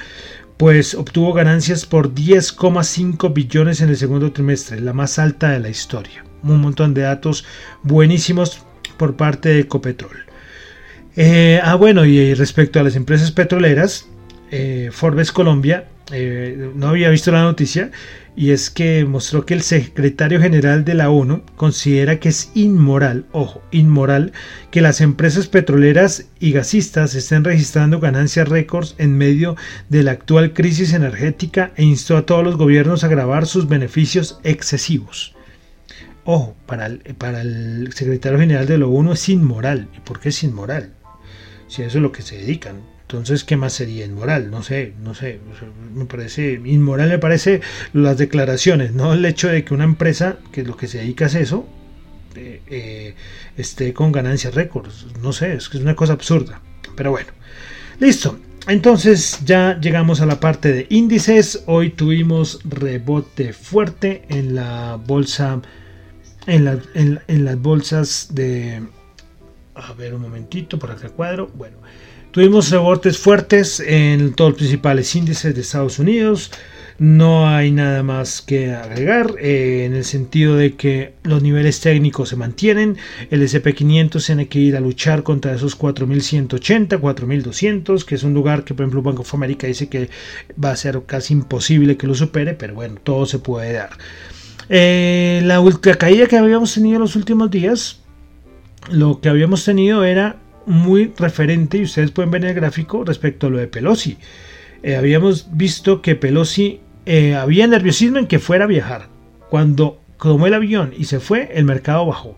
pues 0.56 0.94
obtuvo 0.94 1.32
ganancias 1.32 1.84
por 1.84 2.14
10,5 2.14 3.34
billones 3.34 3.80
en 3.80 3.88
el 3.88 3.96
segundo 3.96 4.30
trimestre, 4.30 4.80
la 4.80 4.92
más 4.92 5.18
alta 5.18 5.50
de 5.50 5.58
la 5.58 5.68
historia 5.68 6.29
un 6.42 6.60
montón 6.60 6.94
de 6.94 7.02
datos 7.02 7.44
buenísimos 7.82 8.62
por 8.96 9.16
parte 9.16 9.48
de 9.50 9.60
Ecopetrol. 9.60 10.24
Eh, 11.16 11.60
ah, 11.62 11.74
bueno, 11.74 12.04
y 12.04 12.34
respecto 12.34 12.80
a 12.80 12.82
las 12.82 12.96
empresas 12.96 13.32
petroleras, 13.32 14.08
eh, 14.50 14.90
Forbes 14.92 15.32
Colombia, 15.32 15.88
eh, 16.12 16.70
no 16.74 16.88
había 16.88 17.08
visto 17.08 17.30
la 17.30 17.42
noticia, 17.42 17.90
y 18.36 18.50
es 18.50 18.70
que 18.70 19.04
mostró 19.04 19.44
que 19.44 19.54
el 19.54 19.62
secretario 19.62 20.40
general 20.40 20.84
de 20.84 20.94
la 20.94 21.10
ONU 21.10 21.42
considera 21.56 22.18
que 22.18 22.30
es 22.30 22.50
inmoral, 22.54 23.26
ojo, 23.32 23.62
inmoral, 23.70 24.32
que 24.70 24.80
las 24.80 25.00
empresas 25.00 25.46
petroleras 25.46 26.26
y 26.38 26.52
gasistas 26.52 27.14
estén 27.14 27.44
registrando 27.44 28.00
ganancias 28.00 28.48
récords 28.48 28.94
en 28.98 29.16
medio 29.16 29.56
de 29.88 30.02
la 30.02 30.12
actual 30.12 30.52
crisis 30.52 30.92
energética 30.94 31.72
e 31.76 31.84
instó 31.84 32.16
a 32.16 32.26
todos 32.26 32.44
los 32.44 32.56
gobiernos 32.56 33.04
a 33.04 33.08
grabar 33.08 33.46
sus 33.46 33.68
beneficios 33.68 34.40
excesivos. 34.44 35.34
Ojo, 36.32 36.54
para 36.64 36.86
el, 36.86 36.98
para 37.18 37.40
el 37.40 37.92
secretario 37.92 38.38
general 38.38 38.64
de 38.64 38.78
la 38.78 38.86
ONU 38.86 39.14
es 39.14 39.28
inmoral. 39.28 39.88
¿Y 39.96 39.98
por 39.98 40.20
qué 40.20 40.28
es 40.28 40.44
inmoral? 40.44 40.92
Si 41.66 41.82
eso 41.82 41.98
es 41.98 42.02
lo 42.02 42.12
que 42.12 42.22
se 42.22 42.36
dedican. 42.36 42.82
Entonces, 43.00 43.42
¿qué 43.42 43.56
más 43.56 43.72
sería 43.72 44.04
inmoral? 44.04 44.48
No 44.48 44.62
sé, 44.62 44.92
no 45.02 45.12
sé. 45.16 45.40
Me 45.92 46.04
parece 46.04 46.60
inmoral, 46.64 47.08
me 47.08 47.18
parece 47.18 47.62
las 47.94 48.16
declaraciones, 48.16 48.92
no 48.92 49.12
el 49.12 49.24
hecho 49.24 49.48
de 49.48 49.64
que 49.64 49.74
una 49.74 49.82
empresa 49.82 50.38
que 50.52 50.62
lo 50.62 50.76
que 50.76 50.86
se 50.86 50.98
dedica 50.98 51.26
es 51.26 51.34
eso, 51.34 51.66
eh, 52.36 52.62
eh, 52.68 53.14
esté 53.56 53.92
con 53.92 54.12
ganancias 54.12 54.54
récords. 54.54 55.08
No 55.20 55.32
sé, 55.32 55.54
es 55.54 55.68
que 55.68 55.78
es 55.78 55.82
una 55.82 55.96
cosa 55.96 56.12
absurda. 56.12 56.60
Pero 56.94 57.10
bueno, 57.10 57.30
listo. 57.98 58.38
Entonces 58.68 59.40
ya 59.44 59.80
llegamos 59.80 60.20
a 60.20 60.26
la 60.26 60.38
parte 60.38 60.72
de 60.72 60.86
índices. 60.90 61.64
Hoy 61.66 61.90
tuvimos 61.90 62.60
rebote 62.62 63.52
fuerte 63.52 64.22
en 64.28 64.54
la 64.54 64.94
bolsa, 64.94 65.60
en, 66.50 67.44
las 67.44 67.60
bolsas 67.60 68.28
de... 68.32 68.82
A 69.74 69.92
ver 69.94 70.14
un 70.14 70.22
momentito, 70.22 70.78
por 70.78 70.90
acá 70.90 71.08
cuadro. 71.08 71.50
Bueno, 71.54 71.78
tuvimos 72.32 72.70
rebotes 72.70 73.18
fuertes 73.18 73.80
en 73.80 74.34
todos 74.34 74.50
los 74.50 74.58
principales 74.58 75.14
índices 75.14 75.54
de 75.54 75.60
Estados 75.60 75.98
Unidos. 75.98 76.50
No 76.98 77.48
hay 77.48 77.70
nada 77.70 78.02
más 78.02 78.42
que 78.42 78.74
agregar 78.74 79.36
eh, 79.40 79.86
en 79.86 79.94
el 79.94 80.04
sentido 80.04 80.54
de 80.56 80.74
que 80.74 81.14
los 81.22 81.42
niveles 81.42 81.80
técnicos 81.80 82.28
se 82.28 82.36
mantienen. 82.36 82.98
El 83.30 83.40
SP500 83.40 84.26
tiene 84.26 84.48
que 84.48 84.58
ir 84.58 84.76
a 84.76 84.80
luchar 84.80 85.22
contra 85.22 85.54
esos 85.54 85.76
4180, 85.76 86.98
4200, 86.98 88.04
que 88.04 88.16
es 88.16 88.22
un 88.22 88.34
lugar 88.34 88.64
que, 88.64 88.74
por 88.74 88.84
ejemplo, 88.84 89.00
Banco 89.00 89.22
of 89.22 89.32
America 89.32 89.66
dice 89.66 89.88
que 89.88 90.10
va 90.62 90.72
a 90.72 90.76
ser 90.76 91.00
casi 91.06 91.32
imposible 91.32 91.96
que 91.96 92.06
lo 92.06 92.14
supere, 92.14 92.52
pero 92.52 92.74
bueno, 92.74 92.96
todo 93.02 93.24
se 93.24 93.38
puede 93.38 93.72
dar. 93.72 93.96
Eh, 94.72 95.42
la 95.44 95.60
ultra 95.60 95.96
caída 95.96 96.26
que 96.26 96.38
habíamos 96.38 96.72
tenido 96.72 96.96
en 96.96 97.02
los 97.02 97.16
últimos 97.16 97.50
días, 97.50 98.02
lo 98.88 99.20
que 99.20 99.28
habíamos 99.28 99.64
tenido 99.64 100.04
era 100.04 100.36
muy 100.64 101.12
referente, 101.18 101.78
y 101.78 101.82
ustedes 101.82 102.12
pueden 102.12 102.30
ver 102.30 102.44
en 102.44 102.50
el 102.50 102.54
gráfico, 102.54 103.04
respecto 103.04 103.48
a 103.48 103.50
lo 103.50 103.58
de 103.58 103.66
Pelosi. 103.66 104.16
Eh, 104.84 104.94
habíamos 104.94 105.48
visto 105.50 106.00
que 106.02 106.14
Pelosi 106.14 106.80
eh, 107.04 107.34
había 107.34 107.66
nerviosismo 107.66 108.18
en 108.18 108.28
que 108.28 108.38
fuera 108.38 108.64
a 108.64 108.68
viajar. 108.68 109.08
Cuando 109.50 110.00
tomó 110.22 110.46
el 110.46 110.54
avión 110.54 110.92
y 110.96 111.04
se 111.06 111.18
fue, 111.18 111.50
el 111.52 111.64
mercado 111.64 112.06
bajó. 112.06 112.36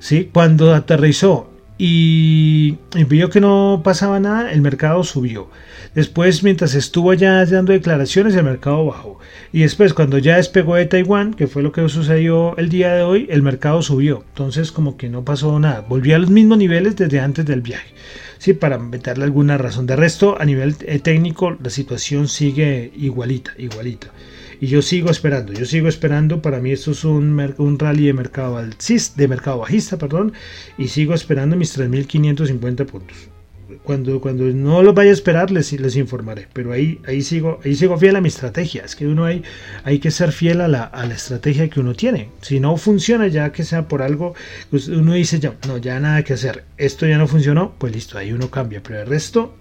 ¿sí? 0.00 0.30
Cuando 0.32 0.74
aterrizó 0.74 1.51
y, 1.78 2.78
vio 3.08 3.30
que 3.30 3.40
no 3.40 3.80
pasaba 3.84 4.20
nada, 4.20 4.52
el 4.52 4.60
mercado 4.60 5.02
subió. 5.04 5.48
Después, 5.94 6.42
mientras 6.42 6.74
estuvo 6.74 7.10
allá 7.10 7.44
dando 7.44 7.72
declaraciones, 7.72 8.34
el 8.34 8.44
mercado 8.44 8.86
bajó. 8.86 9.18
Y 9.52 9.60
después, 9.60 9.92
cuando 9.92 10.18
ya 10.18 10.36
despegó 10.36 10.76
de 10.76 10.86
Taiwán, 10.86 11.34
que 11.34 11.46
fue 11.46 11.62
lo 11.62 11.72
que 11.72 11.86
sucedió 11.88 12.56
el 12.56 12.68
día 12.68 12.94
de 12.94 13.02
hoy, 13.02 13.26
el 13.30 13.42
mercado 13.42 13.82
subió. 13.82 14.24
Entonces, 14.28 14.72
como 14.72 14.96
que 14.96 15.08
no 15.08 15.24
pasó 15.24 15.58
nada. 15.58 15.84
Volvió 15.86 16.16
a 16.16 16.18
los 16.18 16.30
mismos 16.30 16.58
niveles 16.58 16.96
desde 16.96 17.20
antes 17.20 17.44
del 17.44 17.60
viaje. 17.60 17.94
Sí, 18.38 18.54
para 18.54 18.78
meterle 18.78 19.24
alguna 19.24 19.58
razón. 19.58 19.86
De 19.86 19.96
resto, 19.96 20.40
a 20.40 20.44
nivel 20.44 20.76
eh, 20.80 20.98
técnico, 20.98 21.56
la 21.62 21.70
situación 21.70 22.28
sigue 22.28 22.92
igualita, 22.96 23.52
igualita. 23.58 24.08
Y 24.62 24.68
yo 24.68 24.80
sigo 24.80 25.10
esperando, 25.10 25.52
yo 25.52 25.66
sigo 25.66 25.88
esperando. 25.88 26.40
Para 26.40 26.60
mí 26.60 26.70
esto 26.70 26.92
es 26.92 27.04
un, 27.04 27.36
rally 27.80 28.06
de 28.06 28.12
mercado 28.12 28.64
de 29.16 29.26
mercado 29.26 29.58
bajista, 29.58 29.98
perdón. 29.98 30.34
Y 30.78 30.86
sigo 30.86 31.14
esperando 31.14 31.56
mis 31.56 31.76
3.550 31.76 32.86
puntos 32.86 33.16
cuando, 33.82 34.20
cuando 34.20 34.44
no 34.44 34.82
lo 34.82 34.94
vaya 34.94 35.10
a 35.10 35.12
esperar 35.12 35.50
les, 35.50 35.72
les 35.72 35.96
informaré, 35.96 36.48
pero 36.52 36.72
ahí, 36.72 37.00
ahí, 37.06 37.22
sigo, 37.22 37.60
ahí 37.64 37.74
sigo 37.74 37.98
fiel 37.98 38.16
a 38.16 38.20
mi 38.20 38.28
estrategia, 38.28 38.84
es 38.84 38.96
que 38.96 39.06
uno 39.06 39.24
hay, 39.24 39.42
hay 39.84 39.98
que 39.98 40.10
ser 40.10 40.32
fiel 40.32 40.60
a 40.60 40.68
la, 40.68 40.84
a 40.84 41.06
la 41.06 41.14
estrategia 41.14 41.68
que 41.68 41.80
uno 41.80 41.94
tiene, 41.94 42.28
si 42.40 42.60
no 42.60 42.76
funciona 42.76 43.26
ya 43.28 43.52
que 43.52 43.64
sea 43.64 43.88
por 43.88 44.02
algo, 44.02 44.34
pues 44.70 44.88
uno 44.88 45.14
dice 45.14 45.38
ya, 45.40 45.54
no, 45.66 45.78
ya 45.78 46.00
nada 46.00 46.22
que 46.22 46.34
hacer, 46.34 46.64
esto 46.76 47.06
ya 47.06 47.18
no 47.18 47.26
funcionó, 47.26 47.74
pues 47.78 47.94
listo, 47.94 48.18
ahí 48.18 48.32
uno 48.32 48.50
cambia, 48.50 48.82
pero 48.82 49.00
el 49.00 49.06
resto, 49.06 49.54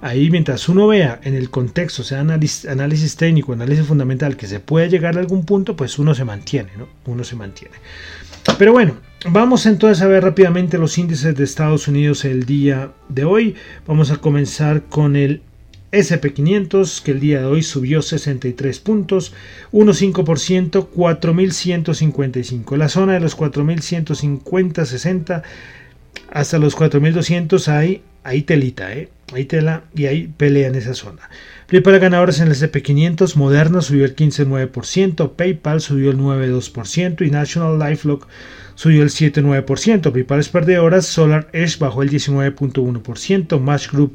ahí 0.00 0.30
mientras 0.30 0.68
uno 0.68 0.86
vea 0.86 1.20
en 1.22 1.34
el 1.34 1.50
contexto, 1.50 2.02
sea 2.02 2.20
análisis, 2.20 2.66
análisis 2.66 3.16
técnico, 3.16 3.52
análisis 3.52 3.86
fundamental, 3.86 4.36
que 4.36 4.46
se 4.46 4.60
puede 4.60 4.88
llegar 4.88 5.16
a 5.16 5.20
algún 5.20 5.44
punto, 5.44 5.76
pues 5.76 5.98
uno 5.98 6.14
se 6.14 6.24
mantiene, 6.24 6.70
¿no? 6.76 6.88
Uno 7.06 7.24
se 7.24 7.36
mantiene. 7.36 7.74
Pero 8.58 8.72
bueno, 8.72 8.96
vamos 9.26 9.66
entonces 9.66 10.02
a 10.02 10.08
ver 10.08 10.24
rápidamente 10.24 10.78
los 10.78 10.98
índices 10.98 11.36
de 11.36 11.44
Estados 11.44 11.88
Unidos 11.88 12.24
el 12.24 12.44
día 12.46 12.92
de 13.08 13.24
hoy. 13.24 13.54
Vamos 13.86 14.10
a 14.10 14.16
comenzar 14.16 14.82
con 14.84 15.16
el 15.16 15.42
SP500 15.92 17.02
que 17.02 17.12
el 17.12 17.20
día 17.20 17.40
de 17.40 17.46
hoy 17.46 17.62
subió 17.62 18.02
63 18.02 18.78
puntos, 18.80 19.32
1,5%, 19.72 20.88
4.155. 20.94 22.76
La 22.76 22.88
zona 22.88 23.14
de 23.14 23.20
los 23.20 23.36
4.150, 23.36 24.84
60 24.84 25.42
hasta 26.30 26.58
los 26.58 26.76
4.200 26.76 27.68
hay, 27.68 28.02
hay 28.22 28.42
telita, 28.42 28.92
¿eh? 28.92 29.08
Hay 29.32 29.44
tela 29.44 29.84
y 29.94 30.06
hay 30.06 30.28
pelea 30.28 30.68
en 30.68 30.74
esa 30.74 30.94
zona. 30.94 31.28
PayPal 31.66 31.98
ganadores 31.98 32.40
en 32.40 32.48
el 32.48 32.54
SP500, 32.54 33.36
Moderna 33.36 33.82
subió 33.82 34.04
el 34.04 34.16
15,9%, 34.16 35.32
PayPal 35.32 35.80
subió 35.80 36.10
el 36.10 36.18
9,2% 36.18 37.26
y 37.26 37.30
National 37.30 37.78
LifeLock 37.78 38.26
subió 38.74 39.02
el 39.02 39.10
7,9%. 39.10 40.12
PayPal 40.12 40.44
perdedoras, 40.50 41.06
Solar 41.06 41.48
Edge 41.52 41.78
bajó 41.78 42.02
el 42.02 42.10
19,1%, 42.10 43.60
Match 43.60 43.90
Group 43.90 44.14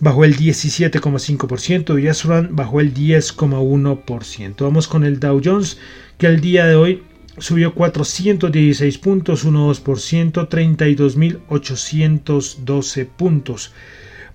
bajó 0.00 0.24
el 0.24 0.36
17,5% 0.36 2.02
y 2.02 2.08
Asran 2.08 2.54
bajó 2.54 2.80
el 2.80 2.92
10,1%. 2.92 4.54
Vamos 4.58 4.88
con 4.88 5.04
el 5.04 5.18
Dow 5.18 5.40
Jones 5.42 5.78
que 6.18 6.26
el 6.26 6.40
día 6.40 6.66
de 6.66 6.74
hoy 6.74 7.02
subió 7.38 7.74
416 7.74 8.98
puntos, 8.98 9.46
1,2%, 9.46 10.48
32.812 10.48 13.06
puntos. 13.06 13.72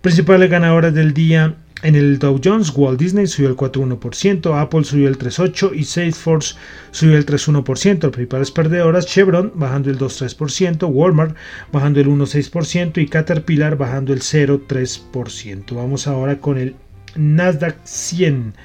Principales 0.01 0.49
ganadoras 0.49 0.95
del 0.95 1.13
día 1.13 1.57
en 1.83 1.93
el 1.93 2.17
Dow 2.17 2.41
Jones, 2.43 2.71
Walt 2.75 2.99
Disney 2.99 3.27
subió 3.27 3.49
el 3.49 3.55
4,1%, 3.55 4.59
Apple 4.59 4.83
subió 4.83 5.07
el 5.07 5.19
3,8% 5.19 5.75
y 5.75 5.83
Salesforce 5.83 6.55
subió 6.89 7.17
el 7.17 7.25
3,1%. 7.27 8.01
Las 8.01 8.11
principales 8.11 8.49
perdedoras, 8.49 9.05
Chevron 9.05 9.51
bajando 9.53 9.91
el 9.91 9.99
2,3%, 9.99 10.87
Walmart 10.89 11.35
bajando 11.71 11.99
el 11.99 12.07
1,6% 12.07 12.99
y 12.99 13.07
Caterpillar 13.07 13.77
bajando 13.77 14.11
el 14.11 14.21
0,3%. 14.21 15.75
Vamos 15.75 16.07
ahora 16.07 16.39
con 16.39 16.57
el 16.57 16.75
Nasdaq 17.15 17.77
100. 17.83 18.55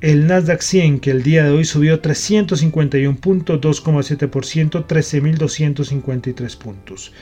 El 0.00 0.26
Nasdaq 0.26 0.62
100 0.62 1.00
que 1.00 1.10
el 1.10 1.22
día 1.22 1.44
de 1.44 1.50
hoy 1.50 1.66
subió 1.66 2.00
351 2.00 3.18
puntos, 3.18 3.60
2,7%, 3.60 4.86
13.253 4.86 6.56
puntos. 6.56 7.12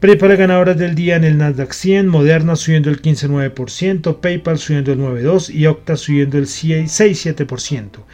Prepara 0.00 0.36
ganadoras 0.36 0.78
del 0.78 0.94
día 0.94 1.16
en 1.16 1.24
el 1.24 1.38
Nasdaq 1.38 1.72
100, 1.72 2.06
Moderna 2.06 2.54
subiendo 2.54 2.88
el 2.88 3.02
15,9%, 3.02 4.20
PayPal 4.20 4.56
subiendo 4.56 4.92
el 4.92 5.00
9,2% 5.00 5.52
y 5.52 5.66
Octa 5.66 5.96
subiendo 5.96 6.38
el 6.38 6.46
6,7%. 6.46 8.04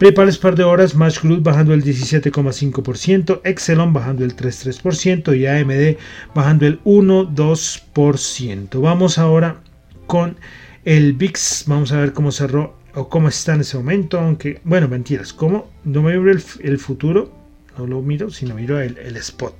PayPal 0.00 0.28
es 0.28 0.38
par 0.38 0.56
de 0.56 0.64
horas, 0.64 0.96
Match 0.96 1.22
Group 1.22 1.44
bajando 1.44 1.72
el 1.72 1.84
17,5%, 1.84 3.42
Excelon 3.44 3.92
bajando 3.92 4.24
el 4.24 4.34
3,3% 4.34 5.38
y 5.38 5.46
AMD 5.46 5.98
bajando 6.34 6.66
el 6.66 6.82
1,2%. 6.82 8.80
Vamos 8.80 9.16
ahora 9.16 9.60
con 10.08 10.36
el 10.84 11.12
VIX, 11.12 11.64
vamos 11.68 11.92
a 11.92 12.00
ver 12.00 12.12
cómo 12.12 12.32
cerró 12.32 12.74
o 12.92 13.08
cómo 13.08 13.28
está 13.28 13.54
en 13.54 13.60
ese 13.60 13.76
momento, 13.76 14.18
aunque, 14.18 14.60
bueno, 14.64 14.88
mentiras, 14.88 15.32
como 15.32 15.70
no 15.84 16.02
me 16.02 16.18
miro 16.18 16.32
el, 16.32 16.78
futuro, 16.80 17.32
no 17.78 17.86
lo 17.86 18.02
miro, 18.02 18.30
sino 18.30 18.56
miro 18.56 18.80
el 18.80 19.16
spot. 19.16 19.54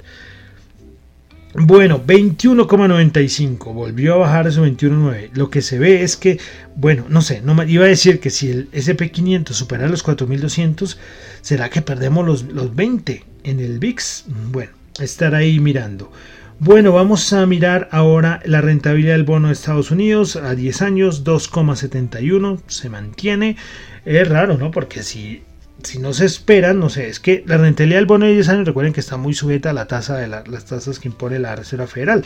Bueno, 1.56 2.02
21,95. 2.04 3.72
Volvió 3.72 4.14
a 4.14 4.18
bajar 4.18 4.48
esos 4.48 4.66
21,9. 4.66 5.30
Lo 5.34 5.50
que 5.50 5.62
se 5.62 5.78
ve 5.78 6.02
es 6.02 6.16
que, 6.16 6.40
bueno, 6.74 7.06
no 7.08 7.22
sé, 7.22 7.42
no 7.42 7.62
iba 7.62 7.84
a 7.84 7.88
decir 7.88 8.18
que 8.18 8.30
si 8.30 8.50
el 8.50 8.70
SP500 8.72 9.52
supera 9.52 9.88
los 9.88 10.02
4200, 10.02 10.98
¿será 11.42 11.70
que 11.70 11.80
perdemos 11.80 12.26
los, 12.26 12.42
los 12.42 12.74
20 12.74 13.24
en 13.44 13.60
el 13.60 13.78
VIX? 13.78 14.24
Bueno, 14.50 14.72
estar 14.98 15.36
ahí 15.36 15.60
mirando. 15.60 16.10
Bueno, 16.58 16.92
vamos 16.92 17.32
a 17.32 17.46
mirar 17.46 17.88
ahora 17.92 18.40
la 18.44 18.60
rentabilidad 18.60 19.12
del 19.12 19.24
bono 19.24 19.48
de 19.48 19.54
Estados 19.54 19.92
Unidos 19.92 20.34
a 20.34 20.56
10 20.56 20.82
años, 20.82 21.24
2,71. 21.24 22.62
Se 22.66 22.88
mantiene. 22.88 23.56
Es 24.04 24.28
raro, 24.28 24.58
¿no? 24.58 24.72
Porque 24.72 25.04
si 25.04 25.42
si 25.82 25.98
no 25.98 26.12
se 26.12 26.24
esperan, 26.24 26.78
no 26.78 26.88
sé, 26.88 27.08
es 27.08 27.20
que 27.20 27.44
la 27.46 27.58
rentabilidad 27.58 27.98
del 27.98 28.06
bono 28.06 28.26
de 28.26 28.32
10 28.32 28.48
años, 28.48 28.66
recuerden 28.66 28.92
que 28.92 29.00
está 29.00 29.16
muy 29.16 29.34
sujeta 29.34 29.70
a 29.70 29.72
la 29.74 29.86
tasa 29.86 30.16
de 30.16 30.28
las 30.28 30.64
tasas 30.64 30.98
que 30.98 31.08
impone 31.08 31.38
la 31.38 31.56
Reserva 31.56 31.86
Federal. 31.86 32.24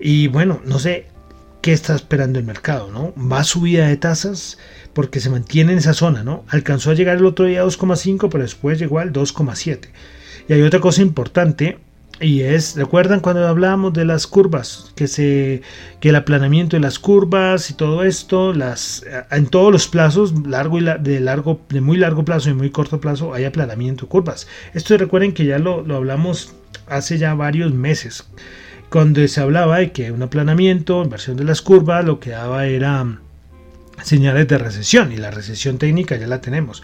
Y 0.00 0.28
bueno, 0.28 0.60
no 0.64 0.78
sé 0.78 1.06
qué 1.60 1.72
está 1.72 1.94
esperando 1.94 2.38
el 2.38 2.44
mercado, 2.44 2.90
¿no? 2.90 3.14
Va 3.14 3.44
subida 3.44 3.86
de 3.86 3.96
tasas 3.96 4.58
porque 4.92 5.20
se 5.20 5.30
mantiene 5.30 5.72
en 5.72 5.78
esa 5.78 5.94
zona, 5.94 6.24
¿no? 6.24 6.44
Alcanzó 6.48 6.90
a 6.90 6.94
llegar 6.94 7.18
el 7.18 7.26
otro 7.26 7.46
día 7.46 7.62
a 7.62 7.64
2,5, 7.64 8.28
pero 8.30 8.42
después 8.42 8.78
llegó 8.78 8.98
al 8.98 9.12
2,7. 9.12 9.88
Y 10.48 10.52
hay 10.52 10.62
otra 10.62 10.80
cosa 10.80 11.02
importante 11.02 11.78
y 12.22 12.42
es, 12.42 12.76
¿recuerdan 12.76 13.20
cuando 13.20 13.46
hablábamos 13.46 13.92
de 13.92 14.04
las 14.04 14.26
curvas? 14.26 14.92
Que, 14.94 15.08
se, 15.08 15.62
que 16.00 16.10
el 16.10 16.16
aplanamiento 16.16 16.76
de 16.76 16.80
las 16.80 16.98
curvas 16.98 17.68
y 17.70 17.74
todo 17.74 18.04
esto, 18.04 18.52
las, 18.52 19.04
en 19.30 19.46
todos 19.46 19.72
los 19.72 19.88
plazos, 19.88 20.32
largo 20.46 20.78
y 20.78 20.84
de, 21.00 21.20
largo, 21.20 21.60
de 21.68 21.80
muy 21.80 21.96
largo 21.96 22.24
plazo 22.24 22.50
y 22.50 22.54
muy 22.54 22.70
corto 22.70 23.00
plazo, 23.00 23.34
hay 23.34 23.44
aplanamiento 23.44 24.06
de 24.06 24.10
curvas. 24.10 24.46
Esto 24.72 24.96
recuerden 24.96 25.32
que 25.32 25.44
ya 25.44 25.58
lo, 25.58 25.82
lo 25.82 25.96
hablamos 25.96 26.54
hace 26.86 27.18
ya 27.18 27.34
varios 27.34 27.74
meses, 27.74 28.24
cuando 28.88 29.26
se 29.26 29.40
hablaba 29.40 29.78
de 29.78 29.90
que 29.90 30.12
un 30.12 30.22
aplanamiento, 30.22 31.02
inversión 31.02 31.36
de 31.36 31.44
las 31.44 31.62
curvas, 31.62 32.04
lo 32.04 32.20
que 32.20 32.30
daba 32.30 32.66
era 32.66 33.18
señales 34.02 34.48
de 34.48 34.58
recesión 34.58 35.12
y 35.12 35.16
la 35.16 35.30
recesión 35.30 35.78
técnica 35.78 36.16
ya 36.16 36.26
la 36.26 36.40
tenemos. 36.40 36.82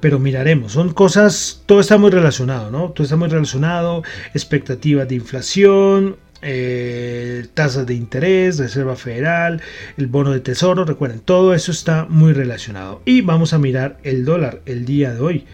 Pero 0.00 0.18
miraremos, 0.18 0.72
son 0.72 0.92
cosas, 0.92 1.62
todo 1.66 1.80
está 1.80 1.98
muy 1.98 2.10
relacionado, 2.10 2.70
¿no? 2.70 2.90
Todo 2.90 3.04
está 3.04 3.16
muy 3.16 3.28
relacionado, 3.28 4.02
expectativas 4.34 5.08
de 5.08 5.14
inflación, 5.14 6.16
eh, 6.42 7.46
tasas 7.52 7.86
de 7.86 7.94
interés, 7.94 8.58
Reserva 8.58 8.96
Federal, 8.96 9.60
el 9.98 10.06
bono 10.06 10.30
de 10.30 10.40
tesoro, 10.40 10.84
recuerden, 10.84 11.20
todo 11.20 11.54
eso 11.54 11.70
está 11.70 12.06
muy 12.08 12.32
relacionado. 12.32 13.02
Y 13.04 13.20
vamos 13.20 13.52
a 13.52 13.58
mirar 13.58 13.98
el 14.04 14.24
dólar 14.24 14.62
el 14.64 14.84
día 14.86 15.12
de 15.12 15.20
hoy. 15.20 15.44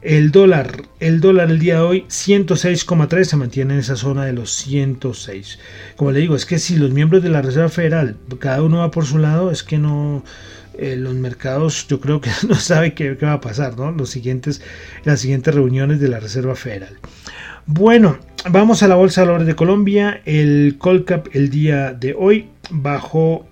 El 0.00 0.32
dólar, 0.32 0.82
el 0.98 1.20
dólar 1.20 1.50
el 1.50 1.60
día 1.60 1.76
de 1.76 1.80
hoy 1.82 2.04
106,3 2.08 3.22
se 3.24 3.36
mantiene 3.36 3.74
en 3.74 3.80
esa 3.80 3.94
zona 3.94 4.24
de 4.24 4.32
los 4.32 4.52
106. 4.52 5.60
Como 5.96 6.10
le 6.10 6.18
digo, 6.18 6.34
es 6.34 6.44
que 6.44 6.58
si 6.58 6.76
los 6.76 6.90
miembros 6.90 7.22
de 7.22 7.28
la 7.28 7.40
Reserva 7.40 7.68
Federal, 7.68 8.16
cada 8.40 8.62
uno 8.62 8.78
va 8.78 8.90
por 8.90 9.06
su 9.06 9.18
lado, 9.18 9.52
es 9.52 9.62
que 9.62 9.78
no 9.78 10.24
eh, 10.78 10.96
los 10.96 11.14
mercados 11.14 11.86
yo 11.88 12.00
creo 12.00 12.20
que 12.20 12.30
no 12.48 12.54
sabe 12.54 12.94
qué, 12.94 13.14
va 13.14 13.34
a 13.34 13.40
pasar, 13.40 13.76
¿no? 13.76 13.92
Los 13.92 14.10
siguientes, 14.10 14.62
las 15.04 15.20
siguientes 15.20 15.54
reuniones 15.54 16.00
de 16.00 16.08
la 16.08 16.20
Reserva 16.20 16.54
Federal. 16.54 16.96
Bueno, 17.66 18.18
vamos 18.50 18.82
a 18.82 18.88
la 18.88 18.96
Bolsa 18.96 19.20
de 19.20 19.26
Valores 19.28 19.46
de 19.46 19.54
Colombia. 19.54 20.20
El 20.24 20.76
Colcap 20.78 21.28
el 21.32 21.50
día 21.50 21.92
de 21.92 22.14
hoy 22.18 22.48
bajó 22.70 23.46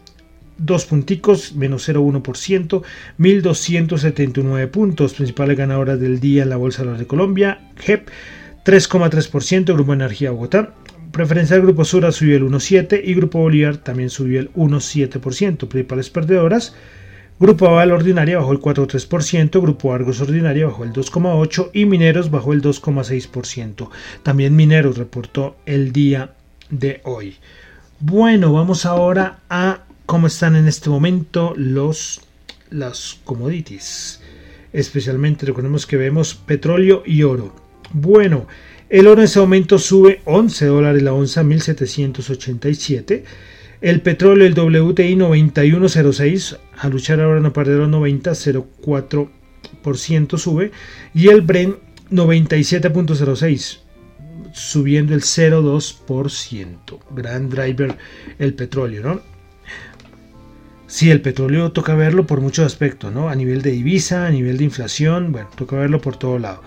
dos 0.58 0.84
punticos, 0.84 1.54
menos 1.54 1.88
0,1%, 1.88 2.82
1.279 3.18 4.68
puntos, 4.68 5.14
principales 5.14 5.56
ganadoras 5.56 5.98
del 5.98 6.20
día 6.20 6.42
en 6.42 6.50
la 6.50 6.56
Bolsa 6.56 6.84
de 6.84 7.06
Colombia, 7.06 7.70
GEP 7.76 8.08
3,3%, 8.64 9.72
Grupo 9.72 9.94
Energía 9.94 10.32
Bogotá, 10.32 10.74
Preferencial 11.12 11.62
Grupo 11.62 11.84
Sura 11.84 12.12
subió 12.12 12.36
el 12.36 12.44
1,7% 12.44 13.00
y 13.02 13.14
Grupo 13.14 13.40
Bolívar 13.40 13.78
también 13.78 14.10
subió 14.10 14.38
el 14.40 14.52
1,7%, 14.52 15.66
principales 15.66 16.10
perdedoras, 16.10 16.74
Grupo 17.40 17.68
Aval 17.68 17.90
Ordinaria 17.92 18.36
bajó 18.36 18.52
el 18.52 18.60
4,3%, 18.60 19.62
Grupo 19.62 19.94
Argos 19.94 20.20
Ordinaria 20.20 20.66
bajó 20.66 20.84
el 20.84 20.92
2,8% 20.92 21.70
y 21.72 21.86
Mineros 21.86 22.30
bajó 22.30 22.52
el 22.52 22.60
2,6%. 22.60 23.88
También 24.22 24.54
Mineros 24.54 24.98
reportó 24.98 25.56
el 25.64 25.90
día 25.90 26.34
de 26.68 27.00
hoy. 27.04 27.38
Bueno, 27.98 28.52
vamos 28.52 28.84
ahora 28.84 29.38
a 29.48 29.84
cómo 30.04 30.26
están 30.26 30.54
en 30.54 30.68
este 30.68 30.90
momento 30.90 31.54
los 31.56 32.20
las 32.68 33.18
commodities. 33.24 34.20
Especialmente 34.74 35.46
recordemos 35.46 35.86
que 35.86 35.96
vemos 35.96 36.34
petróleo 36.34 37.02
y 37.06 37.22
oro. 37.22 37.56
Bueno, 37.94 38.48
el 38.90 39.06
oro 39.06 39.22
en 39.22 39.24
este 39.24 39.40
momento 39.40 39.78
sube 39.78 40.20
11 40.26 40.66
dólares 40.66 41.02
la 41.02 41.14
onza, 41.14 41.42
1787. 41.42 43.24
El 43.80 44.02
petróleo, 44.02 44.46
el 44.46 44.54
WTI 44.54 45.16
9106, 45.16 46.56
a 46.76 46.88
luchar 46.88 47.20
ahora 47.20 47.40
no 47.40 47.52
perder 47.52 47.78
los 47.78 47.88
90, 47.88 48.32
0,4% 48.32 50.38
sube. 50.38 50.70
Y 51.14 51.28
el 51.28 51.40
Brent 51.40 51.76
97.06, 52.10 53.78
subiendo 54.52 55.14
el 55.14 55.22
0,2%. 55.22 56.98
Gran 57.10 57.48
driver 57.48 57.96
el 58.38 58.54
petróleo, 58.54 59.02
¿no? 59.02 59.20
Sí, 60.86 61.10
el 61.10 61.22
petróleo 61.22 61.70
toca 61.70 61.94
verlo 61.94 62.26
por 62.26 62.40
muchos 62.40 62.66
aspectos, 62.66 63.12
¿no? 63.12 63.28
A 63.28 63.36
nivel 63.36 63.62
de 63.62 63.70
divisa, 63.70 64.26
a 64.26 64.30
nivel 64.30 64.58
de 64.58 64.64
inflación, 64.64 65.30
bueno, 65.30 65.48
toca 65.54 65.76
verlo 65.76 66.00
por 66.00 66.16
todo 66.16 66.38
lado. 66.38 66.62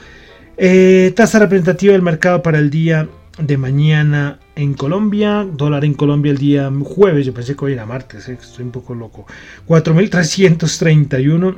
Eh, 0.56 1.12
tasa 1.16 1.40
representativa 1.40 1.94
del 1.94 2.04
mercado 2.04 2.42
para 2.42 2.60
el 2.60 2.70
día 2.70 3.10
de 3.38 3.58
mañana 3.58 4.40
en 4.56 4.74
Colombia, 4.74 5.48
dólar 5.52 5.86
en 5.86 5.94
Colombia 5.94 6.32
el 6.32 6.38
día 6.38 6.72
jueves, 6.84 7.26
yo 7.26 7.34
pensé 7.34 7.56
que 7.56 7.66
hoy 7.66 7.74
era 7.74 7.86
martes, 7.86 8.30
¿eh? 8.30 8.38
estoy 8.40 8.66
un 8.66 8.72
poco 8.72 8.94
loco, 8.94 9.26
4.331 9.68 11.58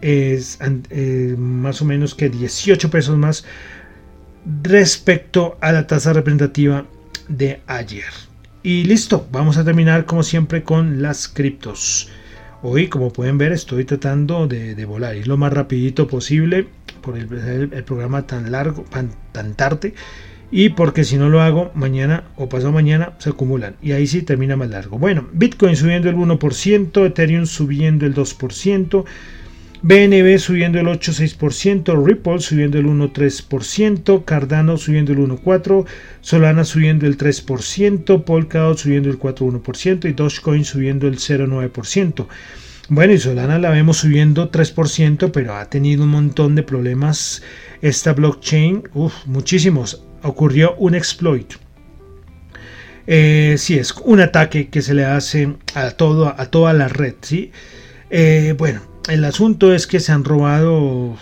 es 0.00 0.58
eh, 0.90 1.34
más 1.38 1.80
o 1.80 1.86
menos 1.86 2.14
que 2.14 2.28
18 2.28 2.90
pesos 2.90 3.16
más 3.16 3.44
respecto 4.62 5.56
a 5.60 5.72
la 5.72 5.86
tasa 5.86 6.12
representativa 6.12 6.84
de 7.28 7.62
ayer. 7.66 8.12
Y 8.62 8.84
listo, 8.84 9.26
vamos 9.30 9.56
a 9.56 9.64
terminar 9.64 10.04
como 10.04 10.22
siempre 10.22 10.62
con 10.62 11.02
las 11.02 11.28
criptos. 11.28 12.10
Hoy, 12.62 12.88
como 12.88 13.12
pueden 13.12 13.36
ver, 13.36 13.52
estoy 13.52 13.84
tratando 13.84 14.46
de, 14.46 14.82
volar, 14.86 15.14
lo 15.26 15.36
más 15.36 15.52
rapidito 15.52 16.06
posible 16.06 16.66
por 17.02 17.18
el, 17.18 17.26
programa 17.84 18.26
tan 18.26 18.50
largo, 18.50 18.84
tan, 18.90 19.54
tarde. 19.54 19.94
Y 20.56 20.68
porque 20.68 21.02
si 21.02 21.16
no 21.16 21.30
lo 21.30 21.42
hago, 21.42 21.72
mañana 21.74 22.22
o 22.36 22.48
pasado 22.48 22.70
mañana 22.70 23.14
se 23.18 23.30
acumulan. 23.30 23.74
Y 23.82 23.90
ahí 23.90 24.06
sí 24.06 24.22
termina 24.22 24.54
más 24.54 24.70
largo. 24.70 25.00
Bueno, 25.00 25.26
Bitcoin 25.32 25.74
subiendo 25.74 26.08
el 26.08 26.14
1%, 26.14 27.06
Ethereum 27.06 27.46
subiendo 27.46 28.06
el 28.06 28.14
2%. 28.14 29.04
BNB 29.82 30.38
subiendo 30.38 30.78
el 30.78 30.86
8,6%, 30.86 32.06
Ripple 32.06 32.38
subiendo 32.38 32.78
el 32.78 32.86
1,3%, 32.86 34.24
Cardano 34.24 34.76
subiendo 34.76 35.10
el 35.10 35.18
1,4%, 35.18 35.86
Solana 36.20 36.62
subiendo 36.62 37.06
el 37.08 37.18
3%, 37.18 38.22
Polkadot 38.22 38.78
subiendo 38.78 39.10
el 39.10 39.18
4,1% 39.18 40.08
y 40.08 40.12
Dogecoin 40.12 40.64
subiendo 40.64 41.08
el 41.08 41.16
0,9%. 41.16 42.28
Bueno, 42.90 43.12
y 43.12 43.18
Solana 43.18 43.58
la 43.58 43.70
vemos 43.70 43.96
subiendo 43.96 44.52
3%, 44.52 45.32
pero 45.32 45.56
ha 45.56 45.68
tenido 45.68 46.04
un 46.04 46.10
montón 46.10 46.54
de 46.54 46.62
problemas 46.62 47.42
esta 47.82 48.12
blockchain, 48.12 48.84
uff, 48.94 49.26
muchísimos. 49.26 50.04
Ocurrió 50.24 50.74
un 50.76 50.96
exploit. 50.96 51.54
Eh, 53.06 53.56
sí, 53.58 53.78
es 53.78 53.92
un 54.04 54.20
ataque 54.20 54.68
que 54.68 54.82
se 54.82 54.94
le 54.94 55.04
hace 55.04 55.56
a, 55.74 55.90
todo, 55.92 56.28
a 56.28 56.46
toda 56.46 56.72
la 56.72 56.88
red, 56.88 57.14
¿sí? 57.20 57.52
Eh, 58.10 58.54
bueno, 58.56 58.80
el 59.08 59.24
asunto 59.24 59.74
es 59.74 59.86
que 59.86 60.00
se 60.00 60.12
han 60.12 60.24
robado, 60.24 61.16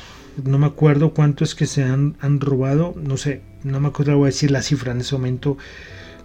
no 0.45 0.59
me 0.59 0.67
acuerdo 0.67 1.13
cuánto 1.15 1.43
es 1.43 1.55
que 1.55 1.67
se 1.67 1.83
han, 1.83 2.15
robado, 2.41 2.95
no 2.97 3.17
sé, 3.17 3.43
no 3.65 3.81
me 3.81 3.89
acuerdo, 3.89 4.17
voy 4.17 4.27
a 4.27 4.27
decir 4.27 4.53
la 4.53 4.63
cifra 4.63 4.93
en 4.93 5.01
ese 5.01 5.15
momento, 5.17 5.59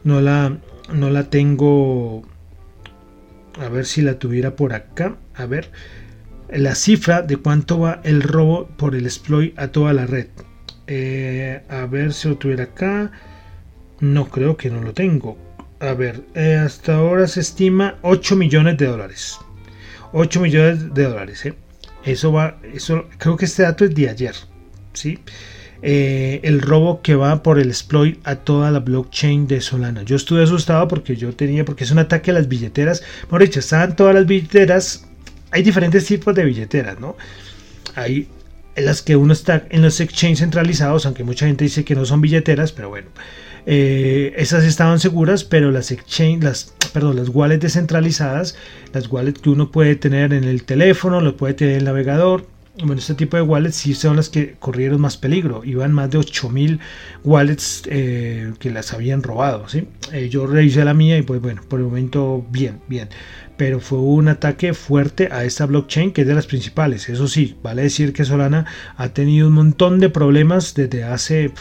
no 0.04 0.22
la, 0.22 0.58
no 0.94 1.10
la 1.10 1.30
tengo, 1.32 2.24
a 3.60 3.70
ver 3.70 3.86
si 3.86 4.04
la 4.04 4.20
tuviera 4.20 4.56
por 4.56 4.74
acá, 4.74 5.18
a 5.34 5.46
ver, 5.48 5.72
la 6.50 6.76
cifra 6.76 7.24
de 7.24 7.38
cuánto 7.38 7.80
va 7.80 8.02
el 8.04 8.22
robo 8.22 8.68
por 8.78 8.94
el 8.94 9.06
exploit 9.06 9.58
a 9.58 9.70
toda 9.70 9.94
la 9.94 10.06
red. 10.06 10.28
Eh, 10.88 11.62
a 11.70 11.86
ver 11.86 12.14
si 12.14 12.30
lo 12.30 12.38
tuviera 12.38 12.64
acá, 12.64 13.12
no 14.00 14.30
creo 14.30 14.56
que 14.58 14.70
no 14.70 14.82
lo 14.82 14.94
tengo. 14.94 15.38
A 15.80 15.94
ver, 15.94 16.24
eh, 16.34 16.56
hasta 16.56 16.96
ahora 16.96 17.28
se 17.28 17.42
estima 17.42 17.98
8 18.02 18.36
millones 18.36 18.78
de 18.78 18.88
dólares. 18.88 19.38
8 20.14 20.40
millones 20.40 20.94
de 20.94 21.04
dólares. 21.04 21.46
¿eh? 21.46 21.54
Eso 22.04 22.32
va, 22.32 22.60
eso, 22.74 23.06
creo 23.18 23.38
que 23.38 23.46
este 23.46 23.64
dato 23.64 23.86
es 23.86 23.94
de 23.94 24.10
ayer. 24.10 24.36
¿sí? 24.94 25.20
Eh, 25.84 26.40
el 26.44 26.62
robo 26.62 27.02
que 27.02 27.16
va 27.16 27.44
por 27.44 27.60
el 27.60 27.68
exploit 27.68 28.20
a 28.26 28.38
toda 28.38 28.72
la 28.72 28.80
blockchain 28.80 29.48
de 29.48 29.62
Solana. 29.62 30.04
Yo 30.04 30.16
estuve 30.16 30.44
asustado 30.44 30.88
porque 30.88 31.16
yo 31.16 31.34
tenía, 31.36 31.66
porque 31.66 31.84
es 31.84 31.92
un 31.92 32.00
ataque 32.00 32.32
a 32.32 32.34
las 32.34 32.48
billeteras. 32.48 33.04
Por 33.30 33.42
dicho, 33.42 33.60
estaban 33.60 33.96
todas 33.96 34.16
las 34.16 34.26
billeteras. 34.26 35.06
Hay 35.52 35.62
diferentes 35.62 36.06
tipos 36.06 36.34
de 36.34 36.46
billeteras, 36.46 37.00
¿no? 37.00 37.16
Hay 37.96 38.28
las 38.78 39.02
que 39.02 39.16
uno 39.16 39.34
está 39.34 39.66
en 39.70 39.82
los 39.82 40.00
exchanges 40.00 40.40
centralizados, 40.40 41.06
aunque 41.06 41.24
mucha 41.24 41.46
gente 41.46 41.64
dice 41.64 41.84
que 41.84 41.96
no 41.96 42.06
son 42.06 42.22
billeteras, 42.22 42.72
pero 42.72 42.90
bueno. 42.90 43.08
Eh, 43.66 44.34
esas 44.38 44.64
estaban 44.64 45.00
seguras, 45.00 45.44
pero 45.44 45.72
las 45.72 45.92
exchange, 45.92 46.44
las, 46.44 46.74
perdón, 46.94 47.18
las 47.18 47.30
wallets 47.30 47.62
descentralizadas, 47.62 48.56
las 48.94 49.12
wallets 49.12 49.42
que 49.42 49.50
uno 49.50 49.72
puede 49.72 49.96
tener 49.96 50.32
en 50.32 50.46
el 50.46 50.64
teléfono, 50.64 51.20
lo 51.20 51.36
puede 51.36 51.54
tener 51.54 51.74
en 51.74 51.80
el 51.80 51.86
navegador, 51.86 52.46
bueno, 52.80 53.00
este 53.00 53.16
tipo 53.16 53.38
de 53.38 53.44
wallets 53.44 53.76
sí 53.76 53.94
son 53.96 54.18
las 54.18 54.30
que 54.30 54.56
corrieron 54.60 55.02
más 55.02 55.18
peligro. 55.18 55.64
Iban 55.64 55.94
más 55.94 56.12
de 56.12 56.20
8000 56.20 56.80
wallets 57.24 57.84
eh, 57.88 58.54
que 58.60 58.70
las 58.70 58.94
habían 58.94 59.24
robado. 59.24 59.68
¿sí? 59.68 59.88
Eh, 60.14 60.30
yo 60.30 60.46
revisé 60.46 60.86
la 60.86 60.94
mía 60.94 61.18
y 61.18 61.24
pues 61.24 61.42
bueno, 61.42 61.62
por 61.68 61.80
el 61.80 61.86
momento 61.86 62.46
bien, 62.52 62.80
bien. 62.88 63.10
Pero 63.58 63.80
fue 63.80 64.00
un 64.00 64.28
ataque 64.28 64.74
fuerte 64.74 65.30
a 65.32 65.44
esta 65.44 65.66
blockchain 65.66 66.12
que 66.12 66.22
es 66.22 66.28
de 66.28 66.36
las 66.36 66.48
principales. 66.48 67.10
Eso 67.10 67.28
sí, 67.28 67.58
vale 67.64 67.82
decir 67.82 68.14
que 68.14 68.24
Solana 68.24 68.66
ha 68.96 69.10
tenido 69.10 69.48
un 69.48 69.54
montón 69.54 70.00
de 70.00 70.10
problemas 70.10 70.74
desde 70.76 71.04
hace 71.04 71.52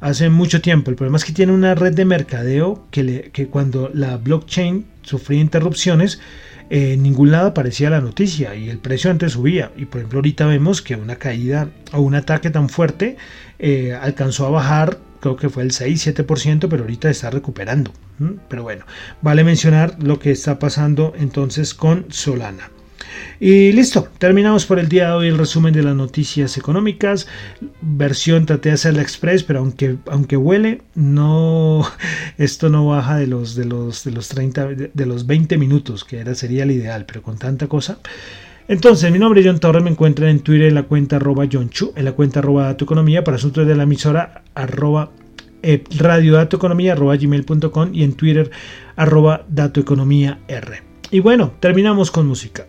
hace 0.00 0.28
mucho 0.28 0.60
tiempo. 0.60 0.90
El 0.90 0.96
problema 0.96 1.16
es 1.16 1.24
que 1.24 1.32
tiene 1.32 1.52
una 1.52 1.74
red 1.74 1.94
de 1.94 2.04
mercadeo 2.04 2.86
que, 2.90 3.02
le, 3.02 3.30
que 3.30 3.46
cuando 3.46 3.90
la 3.94 4.18
blockchain 4.18 4.84
sufría 5.00 5.40
interrupciones, 5.40 6.20
en 6.68 7.02
ningún 7.02 7.30
lado 7.30 7.48
aparecía 7.48 7.90
la 7.90 8.00
noticia 8.00 8.54
y 8.54 8.68
el 8.68 8.78
precio 8.78 9.10
antes 9.10 9.32
subía. 9.32 9.72
Y 9.76 9.86
por 9.86 10.00
ejemplo 10.00 10.18
ahorita 10.18 10.46
vemos 10.46 10.82
que 10.82 10.96
una 10.96 11.16
caída 11.16 11.68
o 11.92 12.00
un 12.00 12.14
ataque 12.14 12.50
tan 12.50 12.68
fuerte 12.68 13.16
eh, 13.58 13.94
alcanzó 13.94 14.46
a 14.46 14.50
bajar, 14.50 14.98
creo 15.24 15.36
que 15.36 15.48
fue 15.48 15.62
el 15.62 15.70
6-7%, 15.70 16.68
pero 16.68 16.82
ahorita 16.82 17.08
está 17.08 17.30
recuperando. 17.30 17.92
Pero 18.48 18.62
bueno, 18.62 18.84
vale 19.22 19.42
mencionar 19.42 19.96
lo 20.02 20.18
que 20.18 20.30
está 20.30 20.58
pasando 20.58 21.14
entonces 21.16 21.72
con 21.72 22.06
Solana. 22.10 22.70
Y 23.40 23.72
listo, 23.72 24.08
terminamos 24.18 24.66
por 24.66 24.78
el 24.78 24.88
día 24.88 25.08
de 25.08 25.12
hoy 25.12 25.28
el 25.28 25.38
resumen 25.38 25.72
de 25.72 25.82
las 25.82 25.96
noticias 25.96 26.56
económicas. 26.58 27.26
Versión 27.80 28.44
traté 28.44 28.68
de 28.68 28.74
hacer 28.74 28.94
la 28.94 29.02
express, 29.02 29.42
pero 29.42 29.60
aunque, 29.60 29.96
aunque 30.06 30.36
huele, 30.36 30.82
no, 30.94 31.82
esto 32.38 32.68
no 32.68 32.86
baja 32.86 33.16
de 33.16 33.26
los, 33.26 33.54
de 33.54 33.64
los, 33.64 34.04
de 34.04 34.10
los 34.10 34.28
30, 34.28 34.66
de, 34.92 35.06
los 35.06 35.26
20 35.26 35.56
minutos, 35.56 36.04
que 36.04 36.18
era, 36.18 36.34
sería 36.34 36.64
el 36.64 36.70
ideal, 36.70 37.06
pero 37.06 37.22
con 37.22 37.38
tanta 37.38 37.66
cosa. 37.66 37.98
Entonces, 38.66 39.12
mi 39.12 39.18
nombre 39.18 39.40
es 39.40 39.46
John 39.46 39.60
Torres, 39.60 39.82
me 39.82 39.90
encuentran 39.90 40.30
en 40.30 40.40
Twitter 40.40 40.68
en 40.68 40.74
la 40.74 40.84
cuenta 40.84 41.16
arroba 41.16 41.46
John 41.50 41.68
Chu, 41.68 41.92
en 41.96 42.06
la 42.06 42.12
cuenta 42.12 42.40
arroba 42.40 42.64
Dato 42.64 42.84
Economía, 42.84 43.22
para 43.22 43.36
asuntos 43.36 43.66
de 43.66 43.76
la 43.76 43.82
emisora 43.82 44.42
arroba 44.54 45.10
eh, 45.62 45.84
arroba 46.00 47.16
gmail.com 47.16 47.90
y 47.92 48.02
en 48.04 48.14
Twitter 48.14 48.50
arroba 48.96 49.44
Economía 49.74 50.40
R. 50.48 50.82
Y 51.10 51.20
bueno, 51.20 51.52
terminamos 51.60 52.10
con 52.10 52.26
música. 52.26 52.66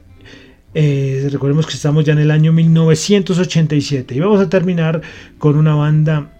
Eh, 0.74 1.30
recordemos 1.32 1.66
que 1.66 1.74
estamos 1.74 2.04
ya 2.04 2.12
en 2.12 2.20
el 2.20 2.32
año 2.32 2.52
1987 2.52 4.14
y 4.16 4.20
vamos 4.20 4.42
a 4.42 4.50
terminar 4.50 5.02
con 5.38 5.56
una 5.56 5.76
banda 5.76 6.32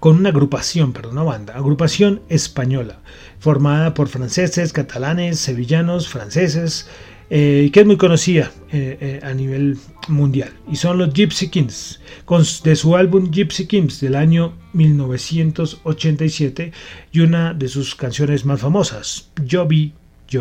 con 0.00 0.18
una 0.18 0.28
agrupación, 0.28 0.92
perdón, 0.92 1.12
una 1.12 1.22
banda, 1.22 1.54
agrupación 1.54 2.20
española, 2.28 2.98
formada 3.38 3.94
por 3.94 4.08
franceses, 4.08 4.74
catalanes, 4.74 5.40
sevillanos, 5.40 6.08
franceses, 6.08 6.86
eh, 7.30 7.70
que 7.72 7.80
es 7.80 7.86
muy 7.86 7.96
conocida 7.98 8.50
eh, 8.72 8.96
eh, 9.00 9.20
a 9.22 9.34
nivel 9.34 9.76
mundial. 10.08 10.50
Y 10.70 10.76
son 10.76 10.96
los 10.98 11.12
Gypsy 11.12 11.48
Kings, 11.48 12.00
con, 12.24 12.42
de 12.64 12.74
su 12.74 12.96
álbum 12.96 13.30
Gypsy 13.30 13.66
Kings 13.66 14.00
del 14.00 14.14
año 14.14 14.54
1987 14.72 16.72
y 17.12 17.20
una 17.20 17.52
de 17.52 17.68
sus 17.68 17.94
canciones 17.94 18.46
más 18.46 18.60
famosas, 18.60 19.28
yo 19.44 19.68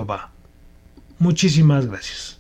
va. 0.06 0.32
Muchísimas 1.20 1.88
gracias. 1.88 2.37